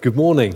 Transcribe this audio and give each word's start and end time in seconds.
Good 0.00 0.14
morning. 0.14 0.54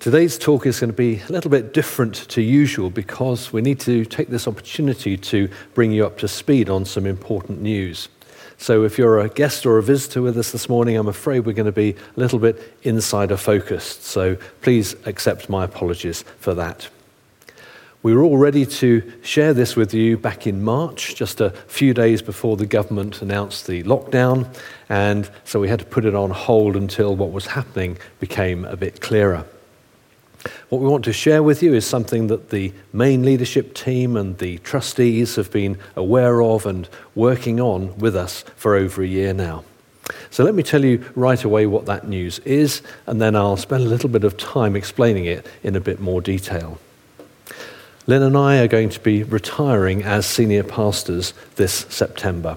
Today's 0.00 0.36
talk 0.36 0.66
is 0.66 0.80
going 0.80 0.90
to 0.90 0.96
be 0.96 1.22
a 1.26 1.32
little 1.32 1.50
bit 1.50 1.72
different 1.72 2.14
to 2.28 2.42
usual 2.42 2.90
because 2.90 3.54
we 3.54 3.62
need 3.62 3.80
to 3.80 4.04
take 4.04 4.28
this 4.28 4.46
opportunity 4.46 5.16
to 5.16 5.48
bring 5.72 5.92
you 5.92 6.04
up 6.04 6.18
to 6.18 6.28
speed 6.28 6.68
on 6.68 6.84
some 6.84 7.06
important 7.06 7.62
news. 7.62 8.10
So, 8.58 8.84
if 8.84 8.98
you're 8.98 9.18
a 9.18 9.30
guest 9.30 9.64
or 9.64 9.78
a 9.78 9.82
visitor 9.82 10.20
with 10.20 10.36
us 10.36 10.52
this 10.52 10.68
morning, 10.68 10.98
I'm 10.98 11.08
afraid 11.08 11.46
we're 11.46 11.54
going 11.54 11.64
to 11.64 11.72
be 11.72 11.92
a 11.92 12.20
little 12.20 12.38
bit 12.38 12.76
insider 12.82 13.38
focused. 13.38 14.04
So, 14.04 14.36
please 14.60 14.94
accept 15.06 15.48
my 15.48 15.64
apologies 15.64 16.22
for 16.38 16.52
that. 16.52 16.90
We 18.00 18.14
were 18.14 18.22
all 18.22 18.38
ready 18.38 18.64
to 18.64 19.12
share 19.22 19.52
this 19.52 19.74
with 19.74 19.92
you 19.92 20.16
back 20.16 20.46
in 20.46 20.62
March, 20.62 21.16
just 21.16 21.40
a 21.40 21.50
few 21.50 21.92
days 21.92 22.22
before 22.22 22.56
the 22.56 22.64
government 22.64 23.22
announced 23.22 23.66
the 23.66 23.82
lockdown, 23.82 24.46
and 24.88 25.28
so 25.44 25.58
we 25.58 25.68
had 25.68 25.80
to 25.80 25.84
put 25.84 26.04
it 26.04 26.14
on 26.14 26.30
hold 26.30 26.76
until 26.76 27.16
what 27.16 27.32
was 27.32 27.46
happening 27.46 27.98
became 28.20 28.64
a 28.66 28.76
bit 28.76 29.00
clearer. 29.00 29.44
What 30.68 30.80
we 30.80 30.86
want 30.86 31.06
to 31.06 31.12
share 31.12 31.42
with 31.42 31.60
you 31.60 31.74
is 31.74 31.84
something 31.84 32.28
that 32.28 32.50
the 32.50 32.72
main 32.92 33.24
leadership 33.24 33.74
team 33.74 34.16
and 34.16 34.38
the 34.38 34.58
trustees 34.58 35.34
have 35.34 35.50
been 35.50 35.76
aware 35.96 36.40
of 36.40 36.66
and 36.66 36.88
working 37.16 37.60
on 37.60 37.98
with 37.98 38.14
us 38.14 38.44
for 38.54 38.76
over 38.76 39.02
a 39.02 39.08
year 39.08 39.34
now. 39.34 39.64
So 40.30 40.44
let 40.44 40.54
me 40.54 40.62
tell 40.62 40.84
you 40.84 41.04
right 41.16 41.42
away 41.42 41.66
what 41.66 41.86
that 41.86 42.06
news 42.06 42.38
is, 42.40 42.80
and 43.06 43.20
then 43.20 43.34
I'll 43.34 43.56
spend 43.56 43.82
a 43.82 43.88
little 43.88 44.08
bit 44.08 44.22
of 44.22 44.36
time 44.36 44.76
explaining 44.76 45.24
it 45.24 45.44
in 45.64 45.74
a 45.74 45.80
bit 45.80 45.98
more 45.98 46.20
detail. 46.20 46.78
Lynn 48.08 48.22
and 48.22 48.38
I 48.38 48.60
are 48.60 48.68
going 48.68 48.88
to 48.88 49.00
be 49.00 49.22
retiring 49.22 50.02
as 50.02 50.24
senior 50.24 50.62
pastors 50.62 51.34
this 51.56 51.84
September. 51.90 52.56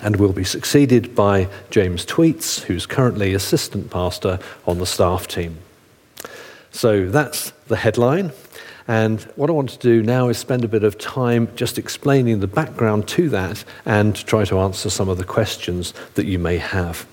And 0.00 0.16
we'll 0.16 0.32
be 0.32 0.42
succeeded 0.42 1.14
by 1.14 1.48
James 1.70 2.04
Tweets, 2.04 2.62
who's 2.62 2.84
currently 2.84 3.34
assistant 3.34 3.88
pastor 3.88 4.40
on 4.66 4.78
the 4.78 4.84
staff 4.84 5.28
team. 5.28 5.58
So 6.72 7.08
that's 7.08 7.52
the 7.68 7.76
headline. 7.76 8.32
And 8.88 9.22
what 9.36 9.48
I 9.48 9.52
want 9.52 9.70
to 9.70 9.78
do 9.78 10.02
now 10.02 10.28
is 10.28 10.38
spend 10.38 10.64
a 10.64 10.68
bit 10.68 10.82
of 10.82 10.98
time 10.98 11.54
just 11.54 11.78
explaining 11.78 12.40
the 12.40 12.48
background 12.48 13.06
to 13.10 13.28
that 13.28 13.62
and 13.86 14.16
try 14.26 14.44
to 14.46 14.58
answer 14.58 14.90
some 14.90 15.08
of 15.08 15.18
the 15.18 15.24
questions 15.24 15.94
that 16.14 16.26
you 16.26 16.40
may 16.40 16.56
have. 16.56 17.06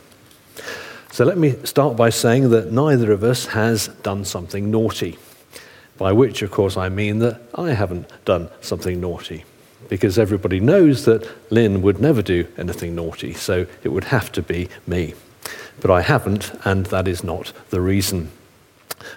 So 1.11 1.23
let 1.23 1.37
me 1.37 1.51
start 1.63 1.95
by 1.95 2.09
saying 2.09 2.49
that 2.49 2.71
neither 2.71 3.11
of 3.11 3.23
us 3.23 3.45
has 3.47 3.89
done 4.01 4.25
something 4.25 4.71
naughty. 4.71 5.19
By 5.97 6.11
which, 6.11 6.41
of 6.41 6.51
course, 6.51 6.75
I 6.77 6.89
mean 6.89 7.19
that 7.19 7.41
I 7.55 7.71
haven't 7.71 8.09
done 8.25 8.49
something 8.61 8.99
naughty. 8.99 9.45
Because 9.87 10.17
everybody 10.17 10.59
knows 10.59 11.05
that 11.05 11.29
Lynn 11.51 11.81
would 11.81 12.01
never 12.01 12.21
do 12.21 12.47
anything 12.57 12.95
naughty, 12.95 13.33
so 13.33 13.65
it 13.83 13.89
would 13.89 14.05
have 14.05 14.31
to 14.33 14.41
be 14.41 14.67
me. 14.87 15.13
But 15.79 15.91
I 15.91 16.01
haven't, 16.01 16.51
and 16.65 16.87
that 16.87 17.07
is 17.07 17.23
not 17.23 17.53
the 17.69 17.81
reason. 17.81 18.31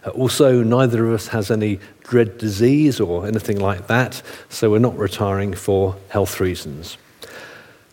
Uh, 0.04 0.10
also, 0.10 0.62
neither 0.62 1.06
of 1.06 1.14
us 1.14 1.28
has 1.28 1.50
any 1.50 1.80
dread 2.02 2.38
disease 2.38 3.00
or 3.00 3.26
anything 3.26 3.58
like 3.58 3.86
that, 3.86 4.22
so 4.48 4.70
we're 4.70 4.78
not 4.78 4.98
retiring 4.98 5.54
for 5.54 5.96
health 6.10 6.40
reasons. 6.40 6.98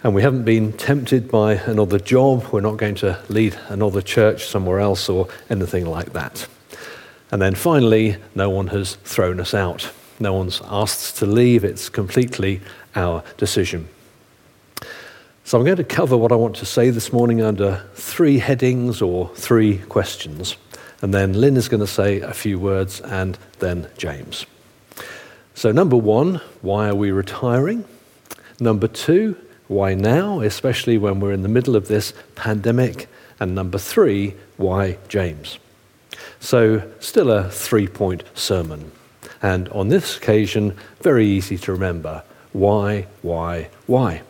And 0.04 0.14
we 0.14 0.22
haven't 0.22 0.44
been 0.44 0.74
tempted 0.74 1.32
by 1.32 1.54
another 1.54 1.98
job, 1.98 2.46
we're 2.52 2.62
not 2.62 2.78
going 2.78 2.96
to 2.96 3.20
lead 3.30 3.58
another 3.70 4.02
church 4.02 4.46
somewhere 4.46 4.80
else 4.80 5.10
or 5.10 5.28
anything 5.50 5.86
like 5.86 6.14
that. 6.14 6.48
And 7.36 7.42
then 7.42 7.56
finally, 7.56 8.16
no 8.34 8.50
one 8.50 8.68
has 8.68 8.96
thrown 9.04 9.42
us 9.42 9.54
out. 9.54 9.92
No 10.22 10.32
one's 10.32 10.62
asked 10.70 11.18
to 11.18 11.26
leave. 11.26 11.66
It's 11.66 11.90
completely 11.90 12.62
our 12.96 13.26
decision. 13.36 13.90
So 15.44 15.58
I'm 15.58 15.66
going 15.66 15.76
to 15.76 15.84
cover 15.84 16.16
what 16.16 16.32
I 16.32 16.36
want 16.36 16.56
to 16.56 16.66
say 16.66 16.92
this 16.92 17.12
morning 17.12 17.42
under 17.42 17.84
three 17.94 18.38
headings 18.38 19.02
or 19.02 19.28
three 19.36 19.80
questions. 19.80 20.56
And 21.02 21.14
then 21.14 21.34
Lynn 21.34 21.58
is 21.58 21.68
going 21.68 21.82
to 21.82 21.88
say 21.88 22.22
a 22.22 22.34
few 22.34 22.58
words 22.58 23.02
and 23.02 23.38
then 23.60 23.90
James. 23.98 24.46
So, 25.56 25.74
number 25.74 25.98
one, 25.98 26.36
why 26.62 26.88
are 26.88 26.96
we 26.96 27.12
retiring? 27.12 27.84
Number 28.62 28.88
two, 28.88 29.36
why 29.68 29.94
now, 29.94 30.40
especially 30.40 30.98
when 30.98 31.20
we're 31.20 31.34
in 31.34 31.44
the 31.44 31.50
middle 31.50 31.76
of 31.76 31.90
this 31.90 32.14
pandemic? 32.36 33.10
And 33.42 33.54
number 33.54 33.78
three, 33.78 34.36
why 34.56 35.00
James? 35.10 35.60
So, 36.40 36.92
still 37.00 37.32
a 37.32 37.50
three 37.50 37.88
point 37.88 38.24
sermon. 38.34 38.92
And 39.42 39.70
on 39.70 39.90
this 39.90 40.18
occasion, 40.18 40.76
very 41.02 41.28
easy 41.28 41.58
to 41.60 41.72
remember 41.72 42.24
why, 42.54 43.08
why, 43.22 43.70
why. 43.86 44.22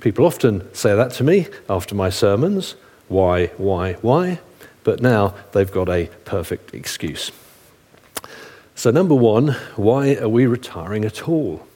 People 0.00 0.26
often 0.26 0.72
say 0.74 0.94
that 0.94 1.12
to 1.12 1.24
me 1.24 1.46
after 1.68 1.94
my 1.94 2.10
sermons 2.10 2.76
why, 3.08 3.46
why, 3.56 3.94
why? 3.94 4.38
But 4.84 5.00
now 5.00 5.34
they've 5.52 5.70
got 5.70 5.88
a 5.88 6.08
perfect 6.24 6.74
excuse. 6.74 7.32
So, 8.74 8.90
number 8.90 9.14
one, 9.14 9.56
why 9.76 10.14
are 10.16 10.28
we 10.28 10.46
retiring 10.46 11.04
at 11.04 11.26
all? 11.28 11.66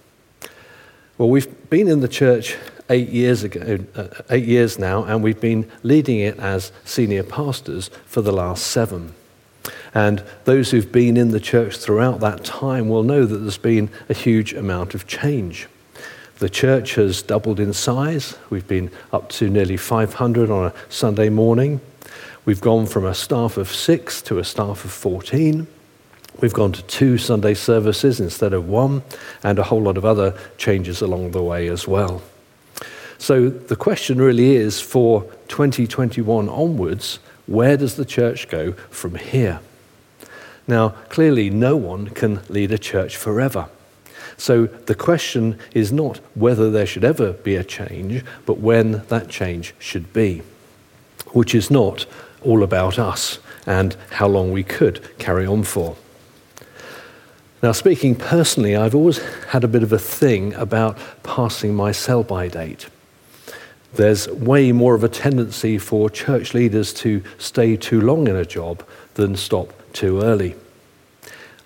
Well, 1.19 1.29
we've 1.29 1.71
been 1.71 1.89
in 1.89 2.01
the 2.01 2.09
church 2.09 2.57
eight 2.93 3.09
years 3.09 3.43
ago, 3.43 3.79
uh, 3.97 4.09
eight 4.31 4.45
years 4.45 4.79
now, 4.79 5.03
and 5.05 5.23
we've 5.23 5.41
been 5.41 5.69
leading 5.83 6.21
it 6.21 6.39
as 6.39 6.71
senior 6.85 7.23
pastors 7.23 7.89
for 8.05 8.21
the 8.21 8.33
last 8.33 8.67
seven. 8.67 9.15
And 9.95 10.23
those 10.45 10.71
who've 10.71 10.93
been 10.93 11.17
in 11.17 11.31
the 11.31 11.41
church 11.41 11.79
throughout 11.79 12.21
that 12.21 12.45
time 12.45 12.89
will 12.89 13.03
know 13.03 13.25
that 13.25 13.39
there's 13.39 13.59
been 13.59 13.91
a 14.09 14.15
huge 14.15 14.53
amount 14.53 14.95
of 14.95 15.07
change. 15.07 15.69
The 16.39 16.51
church 16.51 16.97
has 16.97 17.23
doubled 17.23 17.61
in 17.61 17.73
size. 17.73 18.37
We've 18.51 18.67
been 18.67 18.91
up 19.13 19.31
to 19.31 19.49
nearly 19.49 19.77
500 19.77 20.51
on 20.51 20.67
a 20.67 20.75
Sunday 20.89 21.31
morning. 21.31 21.81
We've 22.45 22.61
gone 22.61 22.87
from 22.87 23.07
a 23.07 23.15
staff 23.15 23.57
of 23.57 23.69
six 23.73 24.21
to 24.23 24.39
a 24.39 24.45
staff 24.45 24.85
of 24.85 24.91
14. 24.91 25.67
We've 26.41 26.53
gone 26.53 26.73
to 26.73 26.83
two 26.83 27.17
Sunday 27.17 27.55
services 27.55 28.19
instead 28.19 28.53
of 28.53 28.69
one, 28.69 29.03
and 29.43 29.59
a 29.59 29.63
whole 29.63 29.83
lot 29.83 29.97
of 29.97 30.05
other 30.05 30.37
changes 30.59 31.01
along 31.01 31.31
the 31.31 31.43
way 31.43 31.69
as 31.69 31.87
well. 31.87 32.23
So 33.23 33.51
the 33.51 33.77
question 33.77 34.19
really 34.19 34.57
is 34.57 34.81
for 34.81 35.23
2021 35.47 36.49
onwards, 36.49 37.21
where 37.47 37.77
does 37.77 37.95
the 37.95 38.05
church 38.05 38.49
go 38.49 38.73
from 38.91 39.15
here? 39.15 39.61
Now, 40.67 40.89
clearly, 41.09 41.49
no 41.49 41.77
one 41.77 42.09
can 42.09 42.41
lead 42.49 42.73
a 42.73 42.79
church 42.79 43.17
forever. 43.17 43.69
So 44.37 44.67
the 44.67 44.97
question 44.97 45.57
is 45.73 45.93
not 45.93 46.17
whether 46.35 46.69
there 46.69 46.85
should 46.85 47.05
ever 47.05 47.33
be 47.33 47.55
a 47.55 47.63
change, 47.63 48.25
but 48.45 48.59
when 48.59 49.05
that 49.07 49.29
change 49.29 49.73
should 49.79 50.13
be, 50.13 50.43
which 51.29 51.55
is 51.55 51.71
not 51.71 52.07
all 52.43 52.65
about 52.65 52.99
us 52.99 53.39
and 53.67 53.95
how 54.11 54.27
long 54.27 54.51
we 54.51 54.65
could 54.65 55.17
carry 55.19 55.47
on 55.47 55.63
for. 55.63 55.97
Now, 57.63 57.71
speaking 57.71 58.17
personally, 58.17 58.75
I've 58.75 58.97
always 58.97 59.19
had 59.51 59.63
a 59.63 59.69
bit 59.69 59.85
of 59.85 59.93
a 59.93 59.99
thing 60.01 60.55
about 60.55 60.99
passing 61.23 61.73
my 61.73 61.93
sell 61.93 62.25
by 62.25 62.49
date 62.49 62.89
there's 63.95 64.29
way 64.29 64.73
more 64.73 64.95
of 64.95 65.05
a 65.05 65.09
tendency 65.09 65.79
for 65.79 66.09
church 66.09 66.55
leaders 66.55 66.93
to 66.95 67.23
stay 67.39 67.77
too 67.77 68.01
long 68.01 68.27
in 68.27 68.37
a 68.37 68.45
job 68.45 68.87
than 69.15 69.37
stop 69.37 69.73
too 69.93 70.23
early. 70.23 70.55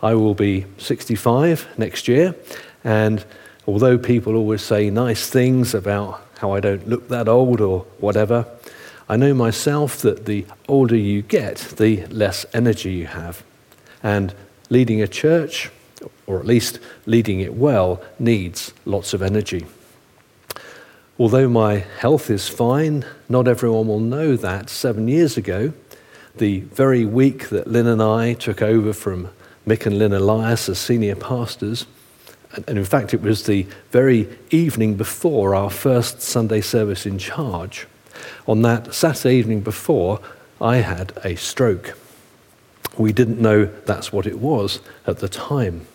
I 0.03 0.15
will 0.15 0.35
be 0.35 0.67
65 0.79 1.67
next 1.79 2.09
year, 2.09 2.35
and 2.85 3.25
although 3.67 3.99
people 3.99 4.35
always 4.35 4.63
say 4.63 4.91
nice 4.91 5.29
things 5.29 5.75
about 5.75 6.23
how 6.39 6.53
I 6.53 6.61
don't 6.61 6.87
look 6.89 7.09
that 7.09 7.29
old 7.29 7.61
or 7.61 7.81
whatever, 7.99 8.47
I 9.09 9.17
know 9.17 9.35
myself 9.35 9.99
that 9.99 10.27
the 10.27 10.45
older 10.69 10.97
you 10.97 11.23
get, 11.23 11.59
the 11.77 12.07
less 12.07 12.45
energy 12.53 12.93
you 12.93 13.07
have. 13.07 13.45
And 14.03 14.35
leading 14.69 15.01
a 15.01 15.09
church, 15.09 15.71
or 16.27 16.41
at 16.41 16.47
least 16.47 16.81
leading 17.07 17.41
it 17.41 17.55
well, 17.55 18.03
needs 18.19 18.73
lots 18.85 19.15
of 19.15 19.23
energy. 19.23 19.65
Although 21.19 21.49
my 21.49 21.77
health 21.77 22.29
is 22.31 22.47
fine, 22.47 23.05
not 23.27 23.49
everyone 23.49 23.89
will 23.89 24.01
know 24.01 24.37
that 24.37 24.69
seven 24.69 25.09
years 25.09 25.39
ago, 25.39 25.73
the 26.37 26.61
very 26.61 27.07
week 27.07 27.49
that 27.49 27.67
Lynn 27.67 27.87
and 27.87 28.03
I 28.03 28.35
took 28.35 28.61
over 28.61 28.93
from 28.93 29.31
Mick 29.67 29.87
and 29.87 29.99
Lynn 29.99 30.13
Elias 30.13 30.69
as 30.69 30.79
senior 30.79 31.17
pastors, 31.17 31.87
and 32.67 32.77
in 32.79 32.85
fact, 32.85 33.15
it 33.15 33.23
was 33.23 33.45
the 33.45 33.67
very 33.93 34.29
evening 34.51 34.95
before 34.95 35.55
our 35.55 35.71
first 35.71 36.21
Sunday 36.21 36.61
service 36.61 37.07
in 37.07 37.17
charge. 37.17 37.87
On 38.47 38.61
that 38.63 38.95
Saturday 38.95 39.37
evening 39.37 39.63
before, 39.63 40.21
I 40.61 40.77
had 40.77 41.13
a 41.25 41.35
stroke. 41.37 41.97
We 42.99 43.13
didn't 43.13 43.41
know 43.41 43.67
that's 43.87 44.13
what 44.13 44.27
it 44.27 44.39
was 44.39 44.81
at 45.07 45.19
the 45.19 45.29
time. 45.29 45.87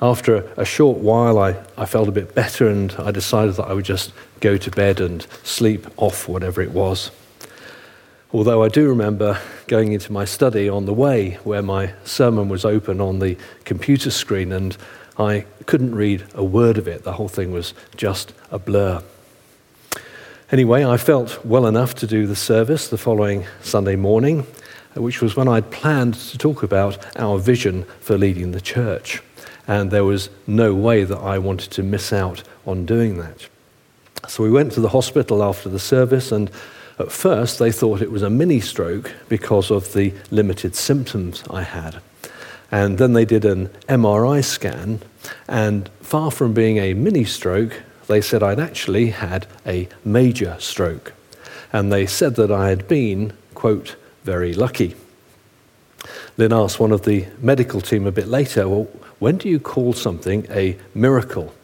After 0.00 0.48
a 0.56 0.64
short 0.64 0.98
while, 0.98 1.38
I, 1.38 1.56
I 1.76 1.84
felt 1.84 2.08
a 2.08 2.12
bit 2.12 2.32
better 2.32 2.68
and 2.68 2.94
I 2.98 3.10
decided 3.10 3.56
that 3.56 3.64
I 3.64 3.72
would 3.72 3.84
just 3.84 4.12
go 4.38 4.56
to 4.56 4.70
bed 4.70 5.00
and 5.00 5.26
sleep 5.42 5.86
off 5.96 6.28
whatever 6.28 6.62
it 6.62 6.70
was. 6.70 7.10
Although 8.32 8.62
I 8.62 8.68
do 8.68 8.88
remember 8.88 9.40
going 9.66 9.92
into 9.92 10.12
my 10.12 10.24
study 10.24 10.68
on 10.68 10.86
the 10.86 10.94
way 10.94 11.38
where 11.42 11.62
my 11.62 11.94
sermon 12.04 12.48
was 12.48 12.64
open 12.64 13.00
on 13.00 13.18
the 13.18 13.36
computer 13.64 14.10
screen 14.10 14.52
and 14.52 14.76
I 15.18 15.46
couldn't 15.66 15.96
read 15.96 16.24
a 16.32 16.44
word 16.44 16.78
of 16.78 16.86
it. 16.86 17.02
The 17.02 17.14
whole 17.14 17.28
thing 17.28 17.50
was 17.50 17.74
just 17.96 18.32
a 18.52 18.58
blur. 18.60 19.02
Anyway, 20.52 20.84
I 20.84 20.96
felt 20.96 21.44
well 21.44 21.66
enough 21.66 21.96
to 21.96 22.06
do 22.06 22.26
the 22.28 22.36
service 22.36 22.86
the 22.86 22.98
following 22.98 23.46
Sunday 23.62 23.96
morning, 23.96 24.46
which 24.94 25.20
was 25.20 25.34
when 25.34 25.48
I'd 25.48 25.72
planned 25.72 26.14
to 26.14 26.38
talk 26.38 26.62
about 26.62 27.04
our 27.18 27.38
vision 27.38 27.84
for 28.00 28.16
leading 28.16 28.52
the 28.52 28.60
church. 28.60 29.22
And 29.68 29.90
there 29.90 30.04
was 30.04 30.30
no 30.46 30.74
way 30.74 31.04
that 31.04 31.18
I 31.18 31.38
wanted 31.38 31.70
to 31.72 31.82
miss 31.82 32.12
out 32.12 32.42
on 32.66 32.86
doing 32.86 33.18
that. 33.18 33.46
So 34.26 34.42
we 34.42 34.50
went 34.50 34.72
to 34.72 34.80
the 34.80 34.88
hospital 34.88 35.42
after 35.42 35.68
the 35.68 35.78
service, 35.78 36.32
and 36.32 36.50
at 36.98 37.12
first 37.12 37.58
they 37.58 37.70
thought 37.70 38.02
it 38.02 38.10
was 38.10 38.22
a 38.22 38.30
mini 38.30 38.60
stroke 38.60 39.14
because 39.28 39.70
of 39.70 39.92
the 39.92 40.12
limited 40.30 40.74
symptoms 40.74 41.44
I 41.50 41.62
had. 41.62 42.00
And 42.70 42.98
then 42.98 43.12
they 43.12 43.24
did 43.24 43.44
an 43.44 43.68
MRI 43.88 44.42
scan, 44.42 45.00
and 45.46 45.88
far 46.00 46.30
from 46.30 46.54
being 46.54 46.78
a 46.78 46.94
mini 46.94 47.24
stroke, 47.24 47.82
they 48.06 48.20
said 48.22 48.42
I'd 48.42 48.58
actually 48.58 49.10
had 49.10 49.46
a 49.66 49.88
major 50.04 50.56
stroke. 50.58 51.12
And 51.72 51.92
they 51.92 52.06
said 52.06 52.36
that 52.36 52.50
I 52.50 52.70
had 52.70 52.88
been, 52.88 53.34
quote, 53.54 53.96
very 54.24 54.54
lucky. 54.54 54.96
Lynn 56.38 56.52
asked 56.52 56.80
one 56.80 56.92
of 56.92 57.04
the 57.04 57.26
medical 57.38 57.80
team 57.80 58.06
a 58.06 58.12
bit 58.12 58.28
later, 58.28 58.68
well, 58.68 58.88
when 59.18 59.36
do 59.36 59.48
you 59.48 59.58
call 59.58 59.92
something 59.92 60.46
a 60.50 60.76
miracle? 60.94 61.54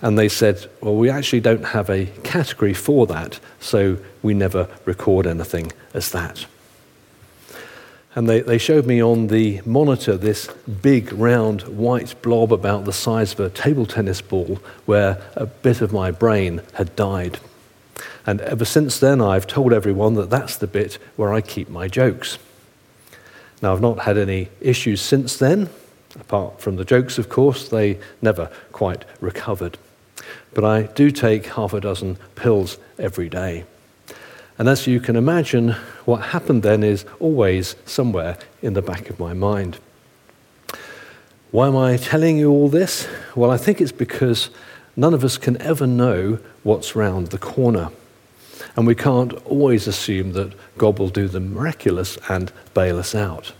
And 0.00 0.18
they 0.18 0.28
said, 0.28 0.68
well, 0.80 0.96
we 0.96 1.08
actually 1.08 1.40
don't 1.40 1.64
have 1.66 1.88
a 1.88 2.06
category 2.22 2.74
for 2.74 3.06
that, 3.06 3.40
so 3.58 3.96
we 4.22 4.34
never 4.34 4.68
record 4.84 5.26
anything 5.26 5.72
as 5.94 6.10
that. 6.10 6.46
And 8.14 8.28
they, 8.28 8.42
they 8.42 8.58
showed 8.58 8.86
me 8.86 9.02
on 9.02 9.26
the 9.26 9.60
monitor 9.64 10.16
this 10.16 10.48
big, 10.82 11.12
round, 11.12 11.62
white 11.62 12.20
blob 12.22 12.52
about 12.52 12.84
the 12.84 12.92
size 12.92 13.32
of 13.32 13.40
a 13.40 13.50
table 13.50 13.86
tennis 13.86 14.20
ball 14.20 14.60
where 14.86 15.20
a 15.34 15.46
bit 15.46 15.80
of 15.80 15.92
my 15.92 16.12
brain 16.12 16.60
had 16.74 16.94
died. 16.94 17.40
And 18.26 18.40
ever 18.42 18.64
since 18.64 18.98
then, 19.00 19.20
I've 19.20 19.46
told 19.46 19.72
everyone 19.72 20.14
that 20.14 20.30
that's 20.30 20.56
the 20.56 20.66
bit 20.66 20.94
where 21.16 21.32
I 21.32 21.40
keep 21.40 21.68
my 21.68 21.88
jokes. 21.88 22.38
Now, 23.60 23.72
I've 23.72 23.80
not 23.80 24.00
had 24.00 24.16
any 24.16 24.48
issues 24.60 25.00
since 25.00 25.36
then, 25.36 25.68
apart 26.18 26.60
from 26.60 26.76
the 26.76 26.84
jokes, 26.84 27.18
of 27.18 27.28
course, 27.28 27.68
they 27.68 27.98
never 28.22 28.50
quite 28.72 29.04
recovered. 29.20 29.78
But 30.52 30.64
I 30.64 30.82
do 30.82 31.10
take 31.10 31.46
half 31.46 31.72
a 31.72 31.80
dozen 31.80 32.16
pills 32.34 32.78
every 32.98 33.28
day. 33.28 33.64
And 34.56 34.68
as 34.68 34.86
you 34.86 35.00
can 35.00 35.16
imagine, 35.16 35.70
what 36.04 36.26
happened 36.26 36.62
then 36.62 36.84
is 36.84 37.04
always 37.18 37.74
somewhere 37.84 38.38
in 38.62 38.74
the 38.74 38.82
back 38.82 39.10
of 39.10 39.18
my 39.18 39.34
mind. 39.34 39.78
Why 41.50 41.68
am 41.68 41.76
I 41.76 41.96
telling 41.96 42.38
you 42.38 42.50
all 42.50 42.68
this? 42.68 43.08
Well, 43.34 43.50
I 43.50 43.56
think 43.56 43.80
it's 43.80 43.92
because 43.92 44.50
none 44.96 45.14
of 45.14 45.24
us 45.24 45.38
can 45.38 45.60
ever 45.60 45.86
know 45.86 46.38
what's 46.62 46.96
round 46.96 47.28
the 47.28 47.38
corner. 47.38 47.90
And 48.76 48.86
we 48.86 48.94
can't 48.94 49.32
always 49.46 49.86
assume 49.86 50.32
that 50.32 50.52
God 50.78 50.98
will 50.98 51.08
do 51.08 51.28
the 51.28 51.40
miraculous 51.40 52.18
and 52.28 52.52
bail 52.74 52.98
us 52.98 53.14
out. 53.14 53.52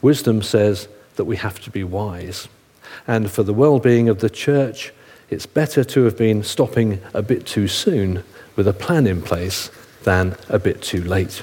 Wisdom 0.00 0.42
says 0.42 0.88
that 1.16 1.24
we 1.24 1.36
have 1.36 1.60
to 1.60 1.70
be 1.70 1.84
wise. 1.84 2.48
And 3.06 3.30
for 3.30 3.42
the 3.42 3.54
well 3.54 3.78
being 3.78 4.08
of 4.08 4.20
the 4.20 4.30
church, 4.30 4.92
it's 5.30 5.46
better 5.46 5.82
to 5.84 6.04
have 6.04 6.16
been 6.16 6.42
stopping 6.42 7.00
a 7.14 7.22
bit 7.22 7.46
too 7.46 7.68
soon 7.68 8.22
with 8.54 8.68
a 8.68 8.72
plan 8.72 9.06
in 9.06 9.22
place 9.22 9.70
than 10.02 10.36
a 10.48 10.58
bit 10.58 10.82
too 10.82 11.02
late, 11.02 11.42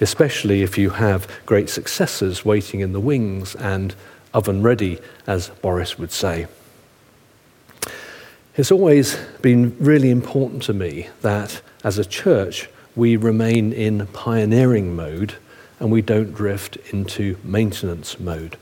especially 0.00 0.62
if 0.62 0.76
you 0.76 0.90
have 0.90 1.30
great 1.46 1.68
successors 1.68 2.44
waiting 2.44 2.80
in 2.80 2.92
the 2.92 3.00
wings 3.00 3.54
and 3.54 3.94
oven 4.34 4.62
ready, 4.62 4.98
as 5.26 5.48
Boris 5.48 5.98
would 5.98 6.10
say. 6.10 6.46
It's 8.56 8.72
always 8.72 9.16
been 9.42 9.76
really 9.78 10.10
important 10.10 10.62
to 10.64 10.72
me 10.72 11.08
that 11.20 11.60
as 11.84 11.98
a 11.98 12.04
church 12.04 12.68
we 12.96 13.16
remain 13.16 13.72
in 13.72 14.06
pioneering 14.08 14.96
mode 14.96 15.34
and 15.78 15.92
we 15.92 16.00
don't 16.02 16.32
drift 16.32 16.76
into 16.90 17.36
maintenance 17.44 18.18
mode. 18.18 18.56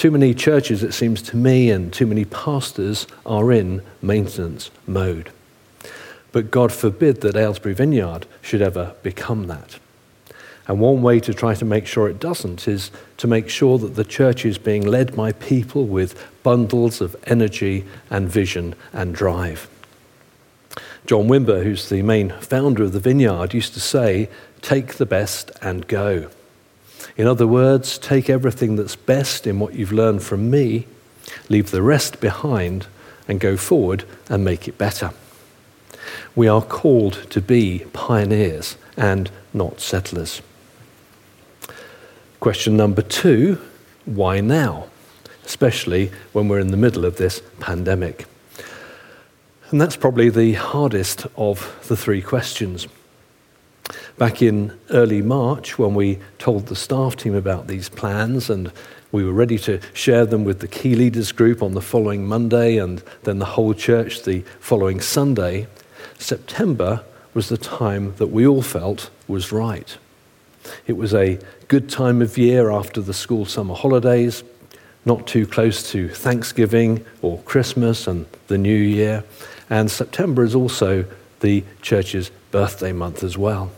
Too 0.00 0.10
many 0.10 0.32
churches, 0.32 0.82
it 0.82 0.94
seems 0.94 1.20
to 1.20 1.36
me, 1.36 1.70
and 1.70 1.92
too 1.92 2.06
many 2.06 2.24
pastors 2.24 3.06
are 3.26 3.52
in 3.52 3.82
maintenance 4.00 4.70
mode. 4.86 5.30
But 6.32 6.50
God 6.50 6.72
forbid 6.72 7.20
that 7.20 7.36
Aylesbury 7.36 7.74
Vineyard 7.74 8.26
should 8.40 8.62
ever 8.62 8.94
become 9.02 9.46
that. 9.48 9.78
And 10.66 10.80
one 10.80 11.02
way 11.02 11.20
to 11.20 11.34
try 11.34 11.54
to 11.54 11.66
make 11.66 11.86
sure 11.86 12.08
it 12.08 12.18
doesn't 12.18 12.66
is 12.66 12.90
to 13.18 13.26
make 13.26 13.50
sure 13.50 13.76
that 13.76 13.94
the 13.94 14.02
church 14.02 14.46
is 14.46 14.56
being 14.56 14.86
led 14.86 15.14
by 15.14 15.32
people 15.32 15.84
with 15.84 16.18
bundles 16.42 17.02
of 17.02 17.14
energy 17.24 17.84
and 18.08 18.26
vision 18.26 18.74
and 18.94 19.14
drive. 19.14 19.68
John 21.04 21.28
Wimber, 21.28 21.62
who's 21.62 21.90
the 21.90 22.00
main 22.00 22.30
founder 22.40 22.84
of 22.84 22.92
the 22.92 23.00
vineyard, 23.00 23.52
used 23.52 23.74
to 23.74 23.80
say, 23.80 24.30
Take 24.62 24.94
the 24.94 25.04
best 25.04 25.50
and 25.60 25.86
go. 25.86 26.30
In 27.20 27.26
other 27.26 27.46
words, 27.46 27.98
take 27.98 28.30
everything 28.30 28.76
that's 28.76 28.96
best 28.96 29.46
in 29.46 29.58
what 29.58 29.74
you've 29.74 29.92
learned 29.92 30.22
from 30.22 30.48
me, 30.48 30.86
leave 31.50 31.70
the 31.70 31.82
rest 31.82 32.18
behind, 32.18 32.86
and 33.28 33.38
go 33.38 33.58
forward 33.58 34.04
and 34.30 34.42
make 34.42 34.66
it 34.66 34.78
better. 34.78 35.10
We 36.34 36.48
are 36.48 36.62
called 36.62 37.26
to 37.28 37.42
be 37.42 37.80
pioneers 37.92 38.78
and 38.96 39.30
not 39.52 39.82
settlers. 39.82 40.40
Question 42.40 42.74
number 42.78 43.02
two 43.02 43.60
why 44.06 44.40
now? 44.40 44.86
Especially 45.44 46.12
when 46.32 46.48
we're 46.48 46.58
in 46.58 46.70
the 46.70 46.78
middle 46.78 47.04
of 47.04 47.18
this 47.18 47.42
pandemic. 47.60 48.24
And 49.70 49.78
that's 49.78 49.94
probably 49.94 50.30
the 50.30 50.54
hardest 50.54 51.26
of 51.36 51.84
the 51.86 51.98
three 51.98 52.22
questions. 52.22 52.88
Back 54.20 54.42
in 54.42 54.78
early 54.90 55.22
March, 55.22 55.78
when 55.78 55.94
we 55.94 56.18
told 56.38 56.66
the 56.66 56.76
staff 56.76 57.16
team 57.16 57.34
about 57.34 57.68
these 57.68 57.88
plans 57.88 58.50
and 58.50 58.70
we 59.12 59.24
were 59.24 59.32
ready 59.32 59.56
to 59.60 59.80
share 59.94 60.26
them 60.26 60.44
with 60.44 60.60
the 60.60 60.68
key 60.68 60.94
leaders 60.94 61.32
group 61.32 61.62
on 61.62 61.72
the 61.72 61.80
following 61.80 62.26
Monday 62.26 62.76
and 62.76 63.02
then 63.22 63.38
the 63.38 63.46
whole 63.46 63.72
church 63.72 64.24
the 64.24 64.40
following 64.60 65.00
Sunday, 65.00 65.68
September 66.18 67.02
was 67.32 67.48
the 67.48 67.56
time 67.56 68.14
that 68.16 68.26
we 68.26 68.46
all 68.46 68.60
felt 68.60 69.08
was 69.26 69.52
right. 69.52 69.96
It 70.86 70.98
was 70.98 71.14
a 71.14 71.38
good 71.68 71.88
time 71.88 72.20
of 72.20 72.36
year 72.36 72.70
after 72.70 73.00
the 73.00 73.14
school 73.14 73.46
summer 73.46 73.74
holidays, 73.74 74.44
not 75.06 75.26
too 75.26 75.46
close 75.46 75.90
to 75.92 76.10
Thanksgiving 76.10 77.06
or 77.22 77.38
Christmas 77.44 78.06
and 78.06 78.26
the 78.48 78.58
New 78.58 78.76
Year. 78.76 79.24
And 79.70 79.90
September 79.90 80.44
is 80.44 80.54
also 80.54 81.06
the 81.40 81.64
church's 81.80 82.30
birthday 82.50 82.92
month 82.92 83.24
as 83.24 83.38
well. 83.38 83.70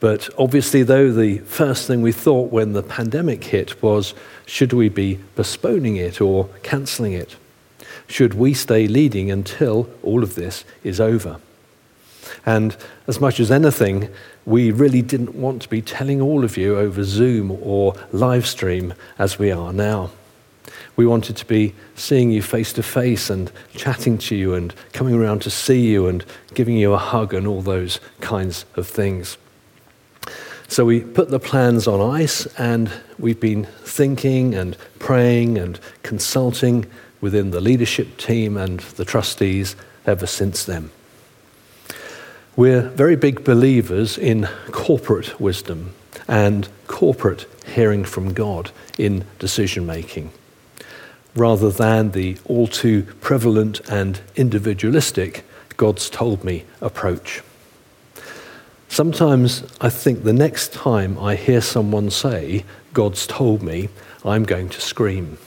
But 0.00 0.30
obviously, 0.38 0.82
though, 0.82 1.12
the 1.12 1.38
first 1.38 1.86
thing 1.86 2.00
we 2.00 2.12
thought 2.12 2.50
when 2.50 2.72
the 2.72 2.82
pandemic 2.82 3.44
hit 3.44 3.82
was 3.82 4.14
should 4.46 4.72
we 4.72 4.88
be 4.88 5.20
postponing 5.36 5.96
it 5.96 6.20
or 6.20 6.48
cancelling 6.62 7.12
it? 7.12 7.36
Should 8.06 8.34
we 8.34 8.54
stay 8.54 8.88
leading 8.88 9.30
until 9.30 9.88
all 10.02 10.22
of 10.22 10.34
this 10.34 10.64
is 10.82 11.00
over? 11.00 11.38
And 12.46 12.76
as 13.06 13.20
much 13.20 13.38
as 13.40 13.50
anything, 13.50 14.08
we 14.46 14.70
really 14.70 15.02
didn't 15.02 15.34
want 15.34 15.62
to 15.62 15.68
be 15.68 15.82
telling 15.82 16.20
all 16.20 16.44
of 16.44 16.56
you 16.56 16.78
over 16.78 17.04
Zoom 17.04 17.50
or 17.50 17.94
live 18.10 18.46
stream 18.46 18.94
as 19.18 19.38
we 19.38 19.50
are 19.50 19.72
now. 19.72 20.10
We 20.96 21.06
wanted 21.06 21.36
to 21.36 21.46
be 21.46 21.74
seeing 21.94 22.30
you 22.30 22.42
face 22.42 22.72
to 22.74 22.82
face 22.82 23.30
and 23.30 23.52
chatting 23.74 24.18
to 24.18 24.34
you 24.34 24.54
and 24.54 24.74
coming 24.92 25.14
around 25.14 25.42
to 25.42 25.50
see 25.50 25.88
you 25.88 26.06
and 26.06 26.24
giving 26.54 26.76
you 26.76 26.92
a 26.94 26.98
hug 26.98 27.34
and 27.34 27.46
all 27.46 27.62
those 27.62 28.00
kinds 28.20 28.64
of 28.76 28.86
things. 28.86 29.36
So 30.70 30.84
we 30.84 31.00
put 31.00 31.30
the 31.30 31.40
plans 31.40 31.88
on 31.88 32.00
ice 32.00 32.46
and 32.56 32.92
we've 33.18 33.40
been 33.40 33.64
thinking 33.82 34.54
and 34.54 34.76
praying 35.00 35.58
and 35.58 35.80
consulting 36.04 36.86
within 37.20 37.50
the 37.50 37.60
leadership 37.60 38.16
team 38.18 38.56
and 38.56 38.78
the 38.78 39.04
trustees 39.04 39.74
ever 40.06 40.28
since 40.28 40.64
then. 40.64 40.92
We're 42.54 42.82
very 42.82 43.16
big 43.16 43.42
believers 43.42 44.16
in 44.16 44.48
corporate 44.70 45.40
wisdom 45.40 45.92
and 46.28 46.68
corporate 46.86 47.46
hearing 47.66 48.04
from 48.04 48.32
God 48.32 48.70
in 48.96 49.24
decision 49.40 49.86
making 49.86 50.30
rather 51.34 51.72
than 51.72 52.12
the 52.12 52.38
all 52.44 52.68
too 52.68 53.02
prevalent 53.20 53.80
and 53.90 54.20
individualistic 54.36 55.44
God's 55.76 56.08
told 56.08 56.44
me 56.44 56.64
approach. 56.80 57.42
Sometimes 58.90 59.62
I 59.80 59.88
think 59.88 60.24
the 60.24 60.32
next 60.32 60.72
time 60.72 61.16
I 61.16 61.36
hear 61.36 61.60
someone 61.60 62.10
say, 62.10 62.64
God's 62.92 63.24
told 63.24 63.62
me, 63.62 63.88
I'm 64.24 64.42
going 64.42 64.68
to 64.68 64.80
scream. 64.80 65.38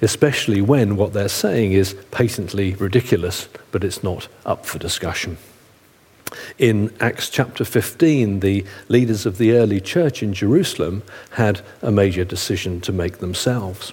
Especially 0.00 0.62
when 0.62 0.96
what 0.96 1.12
they're 1.12 1.28
saying 1.28 1.72
is 1.72 1.94
patently 2.10 2.74
ridiculous, 2.74 3.46
but 3.72 3.84
it's 3.84 4.02
not 4.02 4.28
up 4.46 4.64
for 4.64 4.78
discussion. 4.78 5.36
In 6.56 6.94
Acts 6.98 7.28
chapter 7.28 7.62
15, 7.62 8.40
the 8.40 8.64
leaders 8.88 9.26
of 9.26 9.36
the 9.36 9.52
early 9.52 9.78
church 9.78 10.22
in 10.22 10.32
Jerusalem 10.32 11.02
had 11.32 11.60
a 11.82 11.92
major 11.92 12.24
decision 12.24 12.80
to 12.80 12.92
make 12.92 13.18
themselves. 13.18 13.92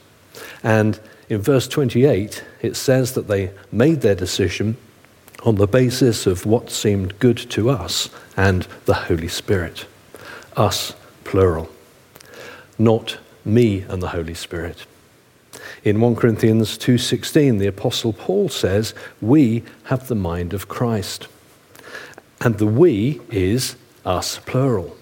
And 0.63 1.01
in 1.27 1.41
verse 1.41 1.67
28, 1.67 2.41
it 2.61 2.77
says 2.77 3.11
that 3.15 3.27
they 3.27 3.51
made 3.73 3.99
their 3.99 4.15
decision 4.15 4.77
on 5.43 5.55
the 5.55 5.67
basis 5.67 6.25
of 6.25 6.45
what 6.45 6.69
seemed 6.69 7.19
good 7.19 7.37
to 7.37 7.69
us 7.69 8.09
and 8.37 8.65
the 8.85 8.93
Holy 8.93 9.27
Spirit. 9.27 9.85
Us 10.55 10.93
plural, 11.23 11.69
not 12.79 13.17
me 13.43 13.85
and 13.89 14.01
the 14.01 14.09
Holy 14.09 14.33
Spirit. 14.33 14.85
In 15.83 15.99
1 15.99 16.15
Corinthians 16.15 16.77
2:16 16.77 17.57
the 17.57 17.67
apostle 17.67 18.13
Paul 18.13 18.49
says, 18.49 18.93
"We 19.21 19.63
have 19.85 20.07
the 20.07 20.15
mind 20.15 20.53
of 20.53 20.67
Christ." 20.67 21.27
And 22.39 22.57
the 22.57 22.65
we 22.65 23.21
is 23.29 23.75
us 24.05 24.39
plural, 24.45 24.95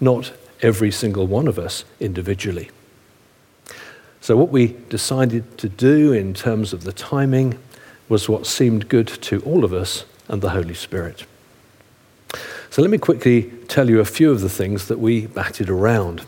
not 0.00 0.32
every 0.62 0.90
single 0.90 1.26
one 1.26 1.48
of 1.48 1.58
us 1.58 1.84
individually. 2.00 2.70
So 4.20 4.36
what 4.36 4.50
we 4.50 4.76
decided 4.88 5.58
to 5.58 5.68
do 5.68 6.12
in 6.12 6.34
terms 6.34 6.72
of 6.72 6.84
the 6.84 6.92
timing 6.92 7.58
was 8.08 8.28
what 8.28 8.46
seemed 8.46 8.88
good 8.88 9.08
to 9.08 9.40
all 9.42 9.64
of 9.64 9.72
us 9.72 10.04
and 10.28 10.42
the 10.42 10.50
Holy 10.50 10.74
Spirit. 10.74 11.24
So 12.70 12.82
let 12.82 12.90
me 12.90 12.98
quickly 12.98 13.50
tell 13.68 13.88
you 13.88 14.00
a 14.00 14.04
few 14.04 14.30
of 14.30 14.40
the 14.40 14.48
things 14.48 14.88
that 14.88 14.98
we 14.98 15.26
batted 15.26 15.70
around. 15.70 16.22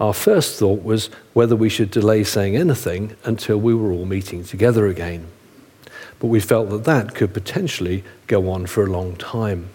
Our 0.00 0.14
first 0.14 0.58
thought 0.58 0.82
was 0.82 1.10
whether 1.32 1.54
we 1.54 1.68
should 1.68 1.90
delay 1.90 2.24
saying 2.24 2.56
anything 2.56 3.16
until 3.24 3.58
we 3.58 3.74
were 3.74 3.92
all 3.92 4.06
meeting 4.06 4.42
together 4.42 4.86
again. 4.86 5.28
But 6.18 6.28
we 6.28 6.40
felt 6.40 6.70
that 6.70 6.84
that 6.84 7.14
could 7.14 7.34
potentially 7.34 8.02
go 8.26 8.50
on 8.50 8.66
for 8.66 8.84
a 8.84 8.90
long 8.90 9.16
time. 9.16 9.68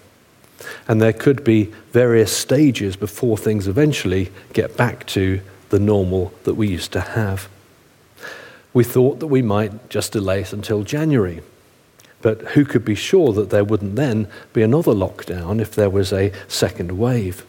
And 0.88 1.02
there 1.02 1.14
could 1.14 1.44
be 1.44 1.72
various 1.92 2.36
stages 2.36 2.96
before 2.96 3.38
things 3.38 3.68
eventually 3.68 4.32
get 4.54 4.76
back 4.76 5.06
to 5.08 5.40
the 5.70 5.80
normal 5.80 6.34
that 6.44 6.56
we 6.56 6.68
used 6.68 6.92
to 6.94 7.02
have. 7.02 7.48
We 8.74 8.84
thought 8.84 9.20
that 9.20 9.28
we 9.28 9.42
might 9.42 9.90
just 9.90 10.12
delay 10.12 10.42
it 10.42 10.54
until 10.54 10.84
January. 10.84 11.42
But 12.22 12.42
who 12.50 12.66
could 12.66 12.84
be 12.84 12.96
sure 12.96 13.34
that 13.34 13.50
there 13.50 13.64
wouldn't 13.64 13.96
then 13.96 14.28
be 14.54 14.62
another 14.62 14.92
lockdown 14.92 15.62
if 15.62 15.74
there 15.74 15.90
was 15.90 16.12
a 16.12 16.34
second 16.48 16.98
wave? 16.98 17.46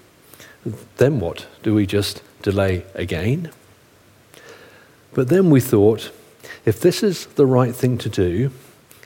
Then 0.96 1.20
what? 1.20 1.46
Do 1.62 1.74
we 1.74 1.86
just 1.86 2.22
delay 2.42 2.84
again. 2.94 3.50
But 5.12 5.28
then 5.28 5.50
we 5.50 5.60
thought, 5.60 6.10
if 6.64 6.80
this 6.80 7.02
is 7.02 7.26
the 7.26 7.46
right 7.46 7.74
thing 7.74 7.98
to 7.98 8.08
do, 8.08 8.50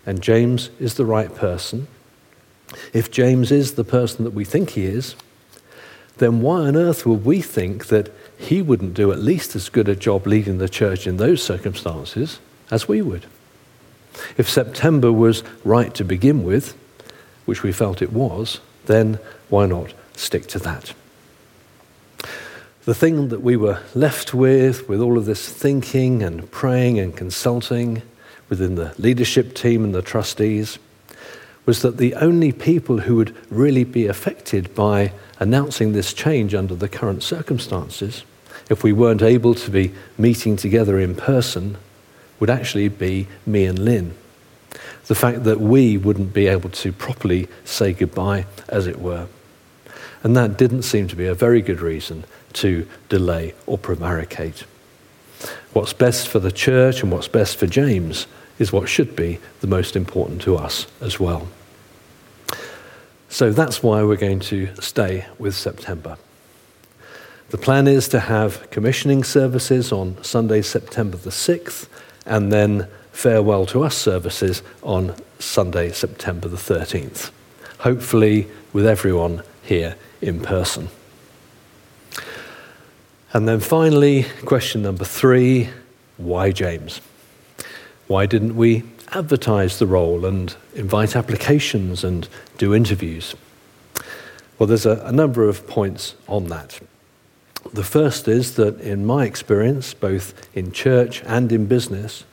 and 0.06 0.23
James 0.23 0.71
is 0.78 0.94
the 0.94 1.06
right 1.06 1.35
person, 1.35 1.87
if 2.92 3.11
James 3.11 3.50
is 3.50 3.75
the 3.75 3.85
person 3.85 4.25
that 4.25 4.35
we 4.35 4.44
think 4.44 4.71
he 4.71 4.85
is, 4.85 5.16
then 6.18 6.40
why 6.40 6.61
on 6.61 6.76
earth 6.76 7.04
would 7.06 7.25
we 7.25 7.40
think 7.40 7.87
that 7.87 8.12
he 8.38 8.62
wouldn't 8.62 8.94
do 8.94 9.11
at 9.12 9.18
least 9.18 9.56
as 9.56 9.68
good 9.68 9.88
a 9.88 9.97
job 9.97 10.26
leading 10.26 10.59
the 10.59 10.68
church 10.68 11.06
in 11.06 11.16
those 11.16 11.42
circumstances 11.42 12.38
as 12.71 12.88
we 12.88 13.02
would? 13.02 13.26
If 14.37 14.49
September 14.49 15.12
was 15.12 15.42
right 15.64 15.92
to 15.94 16.04
begin 16.04 16.44
with, 16.44 16.76
which 17.47 17.62
we 17.62 17.73
felt 17.73 18.02
it 18.02 18.12
was, 18.12 18.61
then 18.87 19.18
why 19.49 19.66
not 19.66 19.92
stick 20.14 20.47
to 20.49 20.59
that? 20.61 20.94
The 22.85 22.94
thing 22.94 23.28
that 23.28 23.42
we 23.42 23.56
were 23.56 23.80
left 23.94 24.35
with, 24.35 24.88
with 24.88 25.00
all 25.00 25.16
of 25.16 25.25
this 25.25 25.49
thinking 25.49 26.23
and 26.23 26.50
praying 26.50 26.99
and 26.99 27.16
consulting 27.16 28.02
within 28.49 28.75
the 28.75 28.94
leadership 28.99 29.54
team 29.54 29.85
and 29.85 29.94
the 29.94 30.02
trustees, 30.02 30.78
was 31.66 31.83
that 31.83 31.97
the 31.97 32.14
only 32.14 32.52
people 32.52 32.99
who 33.00 33.16
would 33.16 33.35
really 33.50 33.85
be 33.85 34.06
affected 34.06 34.75
by 34.75 35.12
announcing 35.38 35.92
this 35.92 36.12
change 36.12 36.54
under 36.54 36.75
the 36.75 36.88
current 36.88 37.23
circumstances, 37.23 38.25
if 38.71 38.83
we 38.83 38.92
weren't 38.92 39.23
able 39.23 39.54
to 39.54 39.71
be 39.71 39.92
meeting 40.18 40.56
together 40.56 40.99
in 40.99 41.14
person, 41.14 41.76
would 42.40 42.50
actually 42.50 42.88
be 42.88 43.26
me 43.47 43.64
and 43.64 43.78
Lynn. 43.78 44.14
The 45.06 45.14
fact 45.14 45.44
that 45.44 45.61
we 45.61 45.97
wouldn't 45.97 46.33
be 46.33 46.47
able 46.47 46.71
to 46.71 46.92
properly 46.92 47.49
say 47.64 47.92
goodbye, 47.92 48.47
as 48.68 48.87
it 48.87 49.00
were. 49.00 49.26
And 50.23 50.37
that 50.37 50.56
didn't 50.56 50.83
seem 50.83 51.09
to 51.09 51.16
be 51.16 51.26
a 51.26 51.35
very 51.35 51.61
good 51.61 51.80
reason 51.80 52.25
to 52.54 52.88
delay 53.09 53.54
or 53.66 53.76
prevaricate. 53.76 54.64
What's 55.73 55.92
best 55.92 56.28
for 56.28 56.38
the 56.38 56.52
church 56.52 57.02
and 57.02 57.12
what's 57.12 57.28
best 57.28 57.59
for 57.59 57.66
James 57.66 58.26
is 58.58 58.73
what 58.73 58.88
should 58.88 59.16
be 59.16 59.38
the 59.61 59.66
most 59.66 59.96
important 59.96 60.42
to 60.42 60.56
us 60.56 60.87
as 61.00 61.18
well. 61.18 61.49
So 63.28 63.52
that's 63.52 63.82
why 63.82 64.02
we're 64.04 64.16
going 64.16 64.40
to 64.40 64.75
stay 64.80 65.26
with 65.38 65.54
September. 65.54 66.16
The 67.50 67.58
plan 67.58 67.88
is 67.88 68.08
to 68.08 68.20
have 68.20 68.70
commissioning 68.70 69.25
services 69.25 69.92
on 69.92 70.23
Sunday, 70.23 70.62
September 70.62 71.16
the 71.16 71.30
6th, 71.30 71.88
and 72.26 72.52
then 72.52 72.88
farewell 73.12 73.66
to 73.66 73.82
us 73.82 73.96
services 73.96 74.62
on 74.82 75.14
Sunday, 75.38 75.90
September 75.92 76.49
the 76.49 76.56
13th. 76.56 77.30
Hopefully, 77.78 78.49
with 78.73 78.87
everyone 78.87 79.42
here 79.62 79.96
in 80.20 80.40
person. 80.40 80.88
And 83.32 83.49
then 83.49 83.61
finally, 83.61 84.26
question 84.44 84.82
number 84.82 85.04
three 85.04 85.70
why 86.16 86.52
James? 86.52 87.00
Why 88.06 88.26
didn't 88.26 88.56
we 88.56 88.82
advertise 89.12 89.78
the 89.78 89.87
role 89.87 90.26
and 90.26 90.54
invite 90.75 91.16
applications 91.16 92.04
and 92.04 92.28
do 92.58 92.75
interviews? 92.75 93.34
Well, 94.58 94.66
there's 94.66 94.87
a, 94.87 95.00
a, 95.04 95.12
number 95.12 95.49
of 95.49 95.66
points 95.66 96.14
on 96.28 96.46
that. 96.49 96.80
The 97.73 97.82
first 97.82 98.28
is 98.28 98.56
that, 98.56 98.80
in 98.80 99.04
my 99.06 99.25
experience, 99.25 99.94
both 99.94 100.49
in 100.56 100.70
church 100.70 101.23
and 101.25 101.50
in 101.50 101.66
business, 101.66 102.25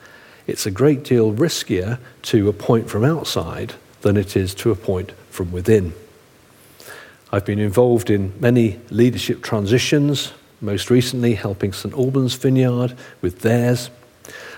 it's 0.46 0.66
a 0.66 0.72
great 0.72 1.04
deal 1.04 1.34
riskier 1.34 2.00
to 2.24 2.50
appoint 2.50 2.90
from 2.90 3.06
outside 3.06 3.74
than 4.02 4.18
it 4.18 4.36
is 4.36 4.54
to 4.56 4.72
appoint 4.72 5.14
from 5.30 5.52
within. 5.52 5.94
I've 7.32 7.46
been 7.46 7.60
involved 7.60 8.10
in 8.10 8.34
many 8.40 8.80
leadership 8.90 9.42
transitions, 9.42 10.34
most 10.60 10.90
recently 10.90 11.36
helping 11.36 11.72
St 11.72 11.94
Albans 11.94 12.36
Vineyard 12.36 12.96
with 13.22 13.40
theirs. 13.40 13.90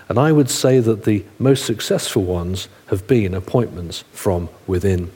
And 0.10 0.20
I 0.20 0.32
would 0.32 0.50
say 0.50 0.80
that 0.80 1.06
the 1.06 1.24
most 1.40 1.66
successful 1.66 2.24
ones 2.24 2.68
have 2.88 3.08
been 3.08 3.34
appointments 3.34 4.04
from 4.12 4.50
within. 4.68 5.12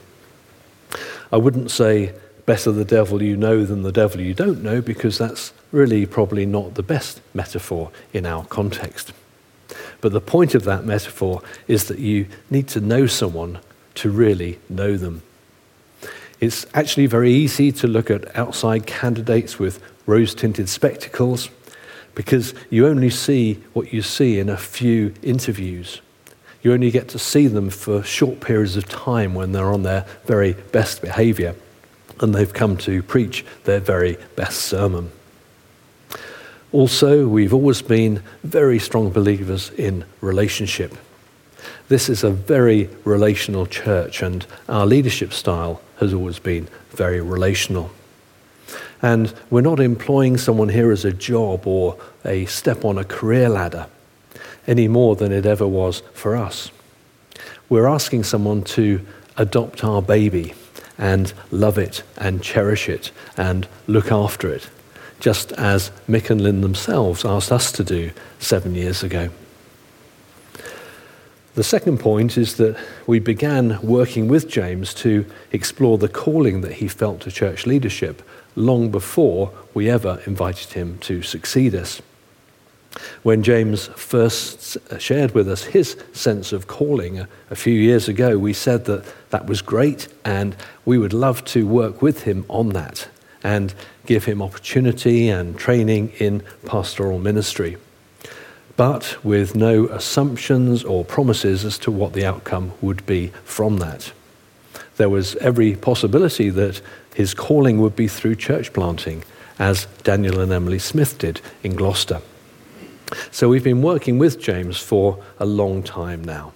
I 1.30 1.36
wouldn't 1.36 1.70
say 1.70 2.14
better 2.46 2.72
the 2.72 2.84
devil 2.84 3.22
you 3.22 3.36
know 3.36 3.64
than 3.64 3.82
the 3.82 3.92
devil 3.92 4.20
you 4.20 4.32
don't 4.32 4.62
know, 4.62 4.80
because 4.80 5.18
that's 5.18 5.52
really 5.70 6.06
probably 6.06 6.46
not 6.46 6.74
the 6.74 6.82
best 6.82 7.20
metaphor 7.34 7.90
in 8.14 8.24
our 8.24 8.44
context. 8.46 9.12
But 10.00 10.12
the 10.12 10.20
point 10.20 10.54
of 10.54 10.64
that 10.64 10.84
metaphor 10.84 11.42
is 11.66 11.84
that 11.84 11.98
you 11.98 12.26
need 12.50 12.68
to 12.68 12.80
know 12.80 13.06
someone 13.06 13.58
to 13.96 14.10
really 14.10 14.58
know 14.68 14.96
them. 14.96 15.22
It's 16.40 16.66
actually 16.72 17.06
very 17.06 17.32
easy 17.32 17.72
to 17.72 17.86
look 17.86 18.10
at 18.10 18.34
outside 18.36 18.86
candidates 18.86 19.58
with 19.58 19.82
rose 20.06 20.34
tinted 20.34 20.68
spectacles, 20.68 21.50
because 22.18 22.52
you 22.68 22.84
only 22.88 23.10
see 23.10 23.54
what 23.74 23.92
you 23.92 24.02
see 24.02 24.40
in 24.40 24.48
a 24.48 24.56
few 24.56 25.14
interviews. 25.22 26.00
You 26.62 26.72
only 26.72 26.90
get 26.90 27.06
to 27.10 27.18
see 27.20 27.46
them 27.46 27.70
for 27.70 28.02
short 28.02 28.40
periods 28.40 28.76
of 28.76 28.88
time 28.88 29.36
when 29.36 29.52
they're 29.52 29.72
on 29.72 29.84
their 29.84 30.04
very 30.24 30.54
best 30.72 31.00
behavior 31.00 31.54
and 32.18 32.34
they've 32.34 32.52
come 32.52 32.76
to 32.78 33.04
preach 33.04 33.44
their 33.62 33.78
very 33.78 34.18
best 34.34 34.62
sermon. 34.62 35.12
Also, 36.72 37.28
we've 37.28 37.54
always 37.54 37.82
been 37.82 38.20
very 38.42 38.80
strong 38.80 39.10
believers 39.10 39.70
in 39.78 40.04
relationship. 40.20 40.96
This 41.86 42.08
is 42.08 42.24
a 42.24 42.30
very 42.30 42.90
relational 43.04 43.64
church, 43.64 44.22
and 44.22 44.44
our 44.68 44.86
leadership 44.86 45.32
style 45.32 45.80
has 46.00 46.12
always 46.12 46.40
been 46.40 46.66
very 46.90 47.20
relational. 47.20 47.92
And 49.00 49.32
we're 49.50 49.60
not 49.60 49.80
employing 49.80 50.38
someone 50.38 50.68
here 50.68 50.90
as 50.90 51.04
a 51.04 51.12
job 51.12 51.66
or 51.66 51.96
a 52.24 52.46
step 52.46 52.84
on 52.84 52.98
a 52.98 53.04
career 53.04 53.48
ladder 53.48 53.86
any 54.66 54.88
more 54.88 55.16
than 55.16 55.32
it 55.32 55.46
ever 55.46 55.66
was 55.66 56.02
for 56.12 56.36
us. 56.36 56.70
We're 57.68 57.86
asking 57.86 58.24
someone 58.24 58.62
to 58.64 59.04
adopt 59.36 59.84
our 59.84 60.02
baby 60.02 60.54
and 60.98 61.32
love 61.50 61.78
it 61.78 62.02
and 62.16 62.42
cherish 62.42 62.88
it 62.88 63.12
and 63.36 63.68
look 63.86 64.10
after 64.10 64.52
it, 64.52 64.68
just 65.20 65.52
as 65.52 65.90
Mick 66.08 66.28
and 66.28 66.40
Lynn 66.40 66.60
themselves 66.60 67.24
asked 67.24 67.52
us 67.52 67.70
to 67.72 67.84
do 67.84 68.10
seven 68.40 68.74
years 68.74 69.02
ago. 69.02 69.30
The 71.54 71.64
second 71.64 71.98
point 71.98 72.38
is 72.38 72.56
that 72.56 72.76
we 73.06 73.18
began 73.18 73.80
working 73.82 74.28
with 74.28 74.48
James 74.48 74.94
to 74.94 75.26
explore 75.50 75.98
the 75.98 76.08
calling 76.08 76.60
that 76.60 76.74
he 76.74 76.88
felt 76.88 77.20
to 77.20 77.32
church 77.32 77.66
leadership 77.66 78.22
long 78.58 78.90
before 78.90 79.52
we 79.72 79.88
ever 79.88 80.20
invited 80.26 80.72
him 80.72 80.98
to 80.98 81.22
succeed 81.22 81.74
us. 81.74 82.02
When 83.22 83.42
James 83.42 83.86
first 83.88 84.78
shared 84.98 85.32
with 85.32 85.48
us 85.48 85.64
his 85.64 85.96
sense 86.12 86.52
of 86.52 86.66
calling 86.66 87.26
a, 87.50 87.54
few 87.54 87.74
years 87.74 88.08
ago, 88.08 88.38
we 88.38 88.52
said 88.52 88.86
that 88.86 89.04
that 89.30 89.46
was 89.46 89.62
great 89.62 90.08
and 90.24 90.56
we 90.84 90.98
would 90.98 91.12
love 91.12 91.44
to 91.46 91.66
work 91.66 92.02
with 92.02 92.24
him 92.24 92.44
on 92.48 92.70
that 92.70 93.08
and 93.42 93.74
give 94.06 94.24
him 94.24 94.42
opportunity 94.42 95.28
and 95.28 95.56
training 95.56 96.12
in 96.18 96.42
pastoral 96.64 97.18
ministry, 97.18 97.76
but 98.76 99.22
with 99.24 99.54
no 99.54 99.86
assumptions 99.88 100.82
or 100.82 101.04
promises 101.04 101.64
as 101.64 101.78
to 101.78 101.90
what 101.90 102.14
the 102.14 102.24
outcome 102.24 102.72
would 102.80 103.04
be 103.06 103.28
from 103.44 103.76
that. 103.76 104.12
There 104.96 105.08
was 105.08 105.36
every 105.36 105.76
possibility 105.76 106.50
that 106.50 106.80
his 107.18 107.34
calling 107.34 107.80
would 107.80 107.96
be 107.96 108.06
through 108.06 108.36
church 108.36 108.72
planting, 108.72 109.24
as 109.58 109.88
Daniel 110.04 110.38
and 110.38 110.52
Emily 110.52 110.78
Smith 110.78 111.18
did 111.18 111.40
in 111.64 111.74
Gloucester. 111.74 112.20
So 113.32 113.48
we've 113.48 113.64
been 113.64 113.82
working 113.82 114.20
with 114.20 114.40
James 114.40 114.78
for 114.78 115.18
a 115.40 115.44
long 115.44 115.82
time 115.82 116.22
now. 116.22 116.52